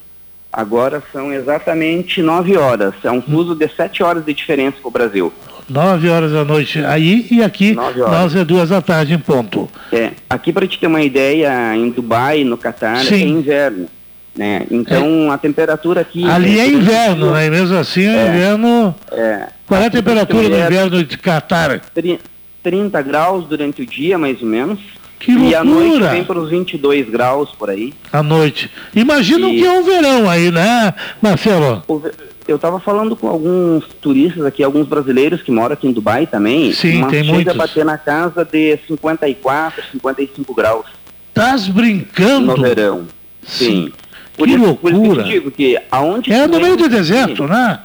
[0.51, 2.93] Agora são exatamente nove horas.
[3.03, 5.33] É um fuso de sete horas de diferença para o Brasil.
[5.69, 9.69] Nove horas da noite aí e aqui nós é duas da tarde em ponto.
[9.91, 13.15] É, aqui para te ter uma ideia, em Dubai, no Catar, Sim.
[13.15, 13.87] é inverno.
[14.35, 14.63] Né?
[14.71, 16.25] Então a temperatura aqui.
[16.29, 17.45] Ali é inverno, né?
[17.45, 18.93] E mesmo assim é inverno.
[19.11, 21.79] É, Qual é a temperatura do é inverno de Catar?
[21.93, 22.19] tri-
[22.63, 24.79] 30 graus durante o dia, mais ou menos.
[25.19, 26.09] Que E à noite loucura!
[26.11, 27.93] vem para os 22 graus por aí.
[28.11, 28.69] À noite.
[28.93, 31.81] Imagino E- que é um verão aí, né, Marcelo?
[31.87, 32.01] O
[32.47, 36.73] Eu estava falando com alguns turistas aqui, alguns brasileiros que moram aqui em Dubai também.
[36.73, 37.53] Sim, mas tem chega muitos.
[37.53, 40.85] a bater na casa de 54, 55 graus
[41.29, 42.47] Estás brincando?
[42.55, 43.07] no verão.
[43.43, 43.91] Sim.
[44.37, 45.23] Por Que isso, por isso que eu loucura.
[45.23, 47.79] te digo que aonde É no meio do deserto, né?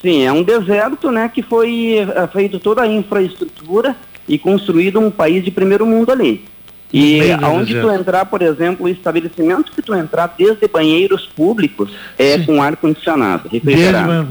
[0.00, 3.96] Sim, é um deserto, né, que foi é, feito toda a infraestrutura
[4.28, 6.44] e construído um país de primeiro mundo ali.
[6.92, 8.00] E aonde tu deserto.
[8.00, 14.06] entrar, por exemplo, o estabelecimento que tu entrar, desde banheiros públicos, é com ar-condicionado, refrigerado.
[14.24, 14.26] ba-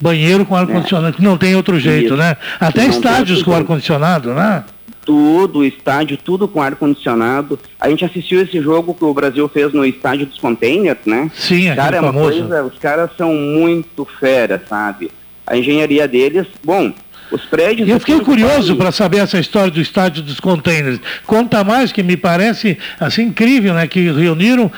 [0.00, 2.16] banheiro com ar-condicionado, que não tem outro jeito, Isso.
[2.16, 2.36] né?
[2.58, 4.64] Até Não estádios com ar-condicionado, né?
[5.04, 7.58] Tudo, estádio, tudo com ar-condicionado.
[7.80, 11.30] A gente assistiu esse jogo que o Brasil fez no estádio dos containers, né?
[11.34, 12.38] Sim, Cara, é uma famoso.
[12.38, 15.10] coisa, os caras são muito fera, sabe?
[15.46, 16.92] A engenharia deles, bom,
[17.30, 17.88] os prédios...
[17.88, 21.00] E eu fiquei curioso para saber essa história do estádio dos containers.
[21.26, 23.86] Conta mais, que me parece assim incrível, né?
[23.86, 24.70] Que reuniram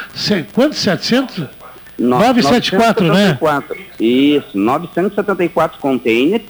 [0.52, 0.78] quantos?
[0.78, 1.38] 700?
[1.98, 3.38] No- 974, né?
[3.40, 3.76] 974.
[4.00, 6.42] Isso, 974 containers,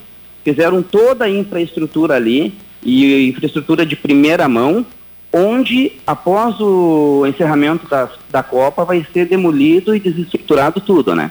[0.45, 4.85] fizeram toda a infraestrutura ali, e infraestrutura de primeira mão,
[5.33, 11.31] onde, após o encerramento da, da Copa, vai ser demolido e desestruturado tudo, né?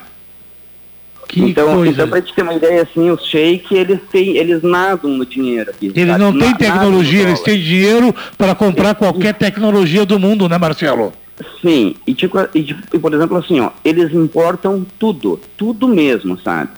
[1.31, 1.91] Que então, coisa.
[1.93, 5.69] então para te ter uma ideia, assim, os shake, eles, têm, eles nadam no dinheiro
[5.69, 5.89] aqui.
[5.95, 11.13] Eles não têm tecnologia, eles têm dinheiro para comprar qualquer tecnologia do mundo, né, Marcelo?
[11.61, 16.69] Sim, e, tipo, e, por exemplo assim, ó, eles importam tudo, tudo mesmo, sabe?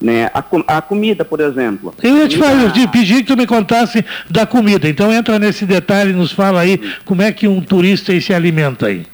[0.00, 0.30] Né?
[0.32, 1.92] A, co- a comida, por exemplo.
[2.00, 4.88] Eu ia te falar, eu pedi que tu me contasse da comida.
[4.88, 8.86] Então entra nesse detalhe e nos fala aí como é que um turista se alimenta
[8.86, 9.04] aí.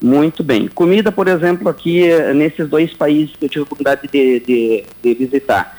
[0.00, 0.68] Muito bem.
[0.68, 4.84] Comida, por exemplo, aqui eh, nesses dois países que eu tive a oportunidade de, de,
[5.02, 5.76] de visitar,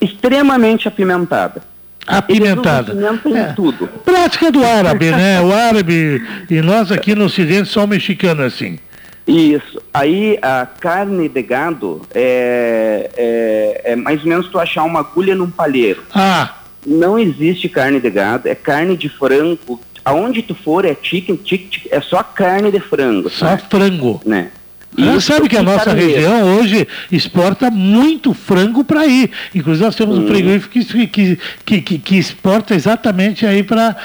[0.00, 1.62] extremamente apimentada.
[2.06, 2.92] Apimentada.
[3.34, 3.52] É.
[3.54, 3.88] tudo.
[4.04, 5.40] Prática do árabe, né?
[5.40, 8.78] O árabe e nós aqui no Ocidente só mexicano assim.
[9.26, 9.82] Isso.
[9.92, 15.34] Aí a carne de gado é, é, é mais ou menos tu achar uma agulha
[15.34, 16.02] num palheiro.
[16.14, 16.54] Ah,
[16.86, 19.80] Não existe carne de gado, é carne de frango.
[20.06, 23.28] Aonde tu for é chicken, chicken, chicken, é só carne de frango.
[23.28, 24.20] só frango.
[24.24, 24.52] Né?
[24.96, 29.28] Ela Isso sabe que a nossa região hoje exporta muito frango para aí.
[29.52, 33.96] Inclusive nós temos um frigorífico que, que, que, que, que exporta exatamente aí para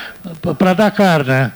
[0.76, 1.52] Dakar, né?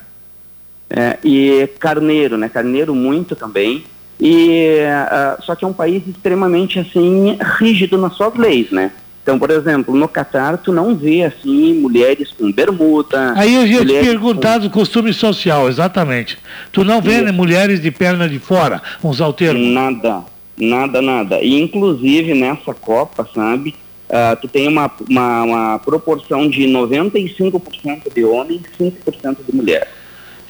[0.92, 2.48] É, e carneiro, né?
[2.48, 3.84] Carneiro muito também.
[4.20, 4.78] E
[5.10, 8.92] ah, só que é um país extremamente assim rígido nas suas leis, né?
[9.26, 13.34] Então, por exemplo, no Catar tu não vê assim mulheres com bermuda.
[13.36, 16.38] Aí eu ia te mulheres perguntar do costume social, exatamente.
[16.72, 19.60] Tu não vê né, mulheres de perna de fora, com termo.
[19.60, 20.24] nada,
[20.56, 21.42] nada, nada.
[21.42, 23.74] E inclusive nessa Copa, sabe?
[24.10, 29.88] ah, tu tem uma, uma, uma proporção de 95% de homens e 5% de mulher.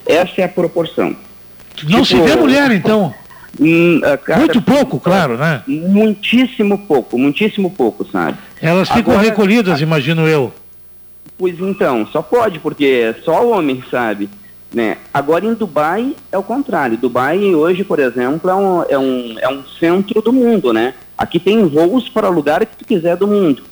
[0.05, 1.15] Essa é a proporção.
[1.83, 3.13] Não se Tipo, vê mulher, então.
[3.59, 5.63] Hum, ah, cara, Muito pouco, claro, né?
[5.65, 8.37] Muitíssimo pouco, muitíssimo pouco, sabe?
[8.61, 10.51] Elas ficam Agora- recolhidas, imagino eu.
[11.37, 14.29] Pois então, só pode, porque é só homem, sabe?
[14.73, 14.97] Né?
[15.13, 16.97] Agora em Dubai é o contrário.
[16.97, 20.93] Dubai hoje, por exemplo, é um, é, um, é um centro do mundo, né?
[21.17, 23.63] Aqui tem voos para o lugar que tu quiser do mundo.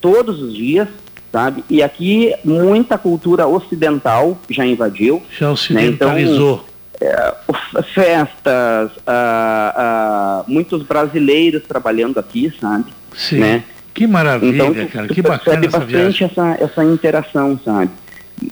[0.00, 0.88] Todos os dias,
[1.32, 1.64] sabe?
[1.70, 5.22] E aqui muita cultura ocidental já invadiu.
[5.36, 5.52] Já né?
[5.52, 6.64] ocidentalizou.
[7.00, 12.84] é, o- festas, ah, ah, muitos brasileiros trabalhando aqui, sabe?
[13.16, 13.38] Sim.
[13.38, 13.64] Né?
[13.94, 15.06] Que maravilha, Então, tu, cara.
[15.08, 16.26] tu Que bacana essa bastante viagem.
[16.30, 17.90] essa, essa interação, sabe?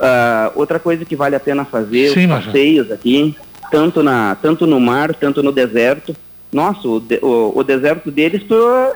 [0.00, 2.52] Ah, outra coisa que vale a pena fazer, Sim, os Marcelo.
[2.52, 3.34] passeios aqui,
[3.70, 6.14] tanto, na, tanto no mar, tanto no deserto.
[6.52, 8.42] Nossa, o, de- o, o deserto deles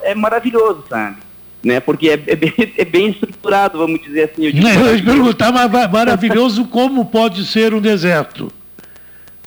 [0.02, 1.16] é maravilhoso, sabe?
[1.62, 1.80] Né?
[1.80, 4.44] Porque é, é bem, é bem estruturado, vamos dizer assim.
[4.46, 5.50] Eu digo Não, eu ia te perguntar,
[5.90, 8.52] maravilhoso como pode ser um deserto?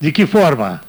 [0.01, 0.81] De que forma?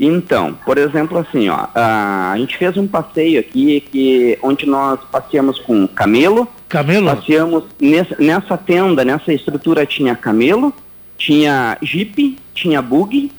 [0.00, 4.98] Então, por exemplo, assim, ó, a, a gente fez um passeio aqui que, onde nós
[5.12, 6.48] passeamos com camelo.
[6.68, 7.06] Camelo?
[7.14, 10.72] Passeamos nessa, nessa tenda, nessa estrutura tinha camelo,
[11.18, 13.30] tinha jipe, tinha buggy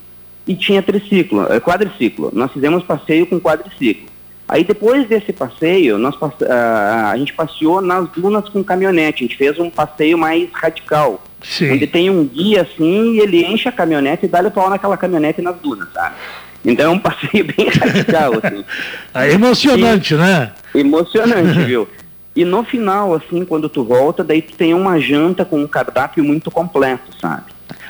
[0.47, 2.29] e tinha triciclo, eh, quadriciclo.
[2.33, 4.11] Nós fizemos passeio com quadriciclo.
[4.47, 9.23] Aí depois desse passeio, nós, passe- ah, a gente passeou nas dunas com caminhonete.
[9.23, 11.23] A gente fez um passeio mais radical.
[11.41, 11.71] Sim.
[11.71, 15.41] Onde tem um guia assim e ele enche a caminhonete e dá-lhe pau naquela caminhonete
[15.41, 16.15] nas dunas, sabe?
[16.63, 18.63] Então é um passeio bem radical, assim.
[19.13, 20.51] É emocionante, né?
[20.73, 21.87] Emocionante, viu?
[22.35, 26.23] E no final, assim, quando tu volta, daí tu tem uma janta com um cardápio
[26.23, 27.43] muito completo, sabe?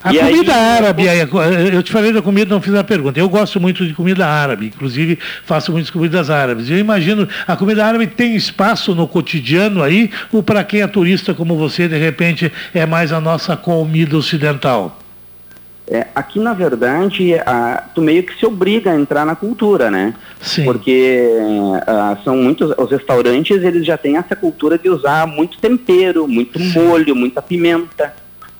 [0.04, 1.20] A E aí- comida árabe, aí,
[1.72, 3.20] eu te falei da comida, não fiz a pergunta.
[3.20, 6.72] Eu gosto muito de comida árabe, inclusive faço muitas comidas árabes.
[6.72, 11.36] Eu imagino, a comida árabe tem espaço no cotidiano aí, ou para quem é turista
[11.36, 14.98] como você, de repente, é mais a nossa comida ocidental?
[15.94, 20.14] É, aqui, na verdade, a, tu meio que se obriga a entrar na cultura, né?
[20.40, 20.64] Sim.
[20.64, 21.28] Porque
[21.86, 26.58] ah, são muitos, os restaurantes, eles já têm essa cultura de usar muito tempero, muito
[26.58, 28.14] molho, muita pimenta,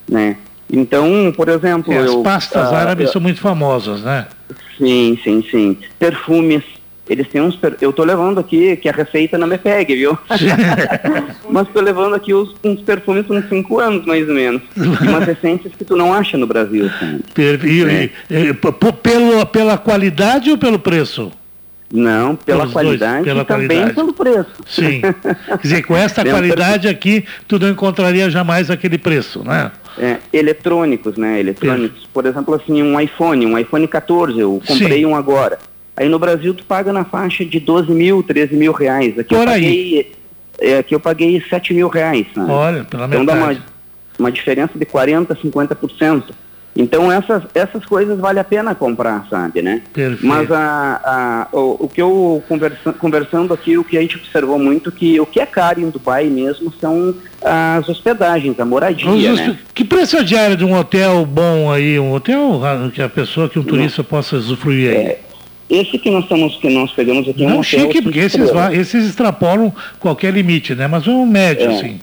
[0.10, 0.36] né?
[0.70, 1.94] Então, por exemplo...
[1.94, 4.28] É, as eu, pastas ah, árabes eu- são muito famosas, né?
[4.78, 5.78] Sim, sim, sim.
[5.98, 6.64] Perfumes,
[7.10, 7.56] Eles têm uns.
[7.56, 10.18] per- Eu tô levando aqui, que a receita não me pegue, viu?
[11.50, 14.62] Mas tô levando aqui os, uns perfumes com 5 anos, mais ou menos.
[14.78, 17.20] E umas essências que tu não acha no Brasil, sabe?
[17.34, 18.10] Per- e- É.
[18.30, 21.32] e- e- pelo, pela qualidade ou pelo preço?
[21.94, 23.94] Não, pela Pelos dois, qualidade pela e também qualidade.
[23.96, 24.50] pelo preço.
[24.66, 25.02] Sim.
[25.46, 29.72] Quer dizer, com essa qualidade aqui, tu não encontraria jamais aquele preço, né?
[29.98, 31.42] É, eletrônicos, né?
[31.42, 32.08] Eletrônicos.
[32.14, 35.06] Por exemplo, assim, um iPhone, um iPhone 14, eu comprei Sim.
[35.08, 35.60] um agora.
[35.96, 39.18] Aí no Brasil tu paga na faixa de 12 mil, 13 mil reais.
[39.20, 39.62] Aqui Por eu aí.
[39.62, 40.12] paguei.
[40.60, 42.26] É, aqui eu paguei 7 mil reais.
[42.34, 42.52] sabe?
[42.52, 43.66] Olha, pela Então dá uma, metade.
[44.20, 46.24] uma diferença de 40%, 50%.
[46.74, 49.82] Então essas, essas coisas vale a pena comprar, sabe, né?
[49.92, 50.26] Perfeito.
[50.26, 51.02] Mas a,
[51.52, 55.20] a- o, o que eu conversa, conversando aqui, o que a gente observou muito, que
[55.20, 59.60] o que é caro em Dubai mesmo são as hospedagens, a moradia, Os- né?
[59.74, 62.00] Que preço é a diária de um hotel bom aí?
[62.00, 62.62] Um hotel
[62.94, 65.16] que a pessoa, que um turista possa usufruir aí?
[65.72, 68.52] Esse que nós estamos, que nós pegamos aqui é um Não hotel chique, porque esses,
[68.74, 70.86] esses extrapolam qualquer limite, né?
[70.86, 71.76] Mas um médio, É.
[71.76, 72.00] assim.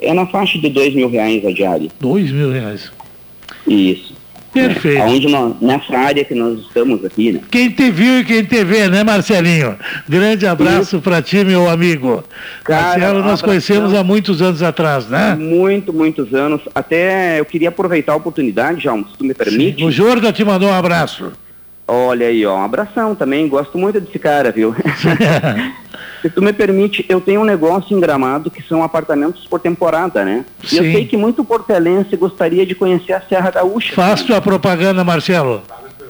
[0.00, 1.88] É na faixa de dois mil reais a diária.
[2.00, 2.90] Dois mil reais.
[3.66, 4.14] Isso.
[4.52, 4.98] Perfeito.
[4.98, 7.40] É, aonde nós, nessa área que nós estamos aqui, né?
[7.50, 9.76] Quem te viu e quem te vê, né, Marcelinho?
[10.08, 12.22] Grande abraço para ti, meu amigo.
[12.62, 13.48] Cara, Marcelo, nós abração.
[13.48, 15.34] conhecemos há muitos anos atrás, né?
[15.34, 16.60] Muito, muitos anos.
[16.74, 19.84] Até eu queria aproveitar a oportunidade, Jalmo, se tu me permite.
[19.84, 21.32] O Jorda te mandou um abraço.
[21.86, 23.46] Olha aí, ó, um abração também.
[23.48, 24.74] Gosto muito desse cara, viu?
[26.22, 30.24] Se tu me permite, eu tenho um negócio em Gramado que são apartamentos por temporada,
[30.24, 30.44] né?
[30.72, 30.92] E eu Sim.
[30.92, 33.94] sei que muito portelense gostaria de conhecer a Serra Gaúcha.
[33.94, 35.62] Faz tua propaganda, Marcelo.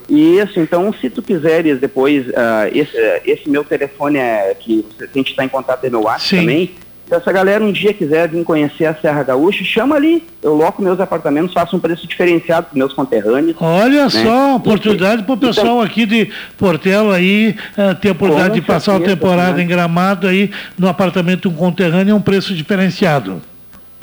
[0.09, 2.97] Isso, então se tu quiseres depois, ah, esse,
[3.27, 6.37] esse meu telefone é que você- a gente está em contato é meu WhatsApp Sim.
[6.41, 6.71] também.
[7.07, 10.25] Se essa galera um dia quiser vir conhecer a Serra Gaúcha, chama ali.
[10.43, 13.57] Eu loco meus apartamentos, faço um preço diferenciado para meus conterrâneos.
[13.61, 14.09] Olha né?
[14.09, 18.97] só, oportunidade para o pessoal aqui de Portela aí eh, ter a oportunidade de passar
[18.97, 19.65] a temporada né?
[19.65, 23.43] em Gramado aí no apartamento um conterrâneo a um preço diferenciado.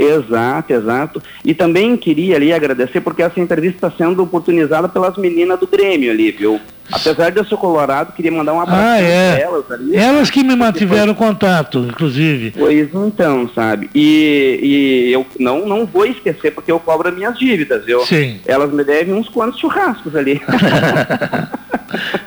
[0.03, 1.23] Exato, exato.
[1.45, 6.11] E também queria ali agradecer porque essa entrevista está sendo oportunizada pelas meninas do Grêmio
[6.11, 6.59] ali, viu?
[6.91, 9.35] Apesar de eu ser colorado, queria mandar um abraço Ah, é.
[9.37, 9.95] para elas ali.
[9.95, 12.51] Elas que me mantiveram contato, inclusive.
[12.57, 13.89] Pois então, sabe?
[13.95, 18.01] E, e eu não, não vou esquecer porque eu cobro as minhas dívidas, viu?
[18.05, 18.41] Sim.
[18.45, 20.41] Elas me devem uns quantos churrascos ali.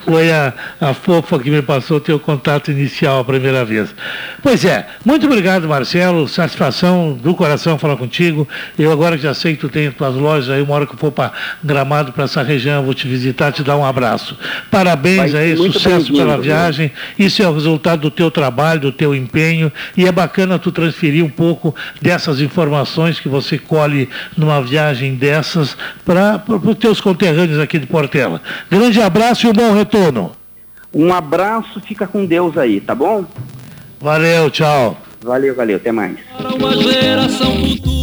[0.05, 3.95] Foi a, a fofa que me passou o teu contato inicial a primeira vez.
[4.43, 6.29] Pois é, muito obrigado, Marcelo.
[6.29, 8.47] Satisfação do coração falar contigo.
[8.79, 10.95] Eu agora que já sei que tu tem as tuas lojas aí, uma hora que
[10.95, 14.37] eu for para Gramado, para essa região, eu vou te visitar, te dar um abraço.
[14.71, 16.91] Parabéns Vai aí, sucesso pela viagem.
[17.19, 19.73] Isso é o resultado do teu trabalho, do teu empenho.
[19.97, 25.77] E é bacana tu transferir um pouco dessas informações que você colhe numa viagem dessas
[26.05, 28.41] para os teus conterrâneos aqui de Portela.
[28.71, 30.33] Grande abraço e bom retorno.
[30.93, 33.25] um abraço, fica com Deus aí, tá bom?
[34.01, 34.99] Valeu, tchau.
[35.23, 36.19] Valeu, valeu, até mais.
[36.37, 37.95] Para uma geração futura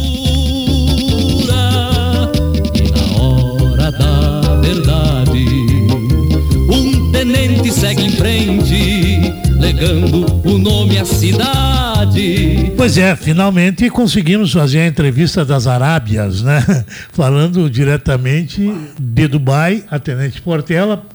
[2.74, 5.46] e na hora da verdade
[6.68, 11.92] um tenente segue em frente legando o nome à cidade
[12.76, 16.84] Pois é, finalmente conseguimos fazer a entrevista das Arábias, né?
[17.12, 21.06] Falando diretamente de Dubai, a Tenente Portela.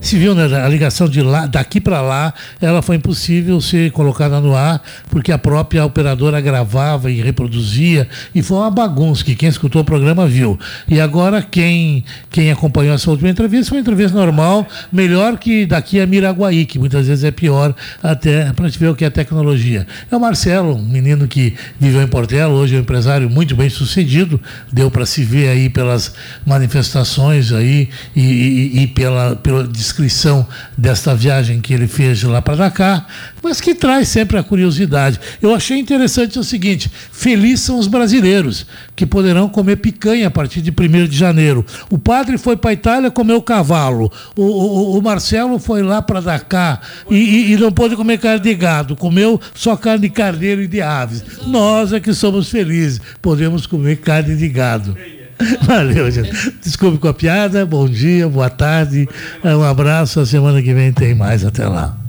[0.00, 4.40] Se viu, né, a ligação de lá, daqui para lá, ela foi impossível ser colocada
[4.40, 9.48] no ar, porque a própria operadora gravava e reproduzia, e foi uma bagunça, que quem
[9.48, 10.58] escutou o programa viu.
[10.88, 16.00] E agora, quem, quem acompanhou essa última entrevista, foi uma entrevista normal, melhor que daqui
[16.00, 19.86] a Miraguaí, que muitas vezes é pior, até para gente ver o que é tecnologia.
[20.10, 23.68] É o Marcelo, um menino que viveu em Portela, hoje é um empresário muito bem
[23.68, 24.40] sucedido,
[24.72, 26.14] deu para se ver aí pelas
[26.46, 30.46] manifestações aí e, e- e pela, pela descrição
[30.78, 33.06] desta viagem que ele fez de lá para Dakar,
[33.42, 35.18] mas que traz sempre a curiosidade.
[35.42, 40.62] Eu achei interessante o seguinte: felizes são os brasileiros que poderão comer picanha a partir
[40.62, 41.66] de 1 de janeiro.
[41.90, 44.10] O padre foi para a Itália comeu cavalo.
[44.36, 46.80] O, o- o Marcelo foi lá para Dakar
[47.10, 50.68] e, e- e não pôde comer carne de gado, comeu só carne de carneiro e
[50.68, 51.22] de aves.
[51.46, 54.96] Nós é que somos felizes, podemos comer carne de gado.
[55.62, 56.30] Valeu, gente.
[56.62, 57.64] Desculpe com a piada.
[57.66, 59.08] Bom dia, boa tarde.
[59.44, 60.20] Um abraço.
[60.20, 61.44] A semana que vem tem mais.
[61.44, 61.99] Até lá.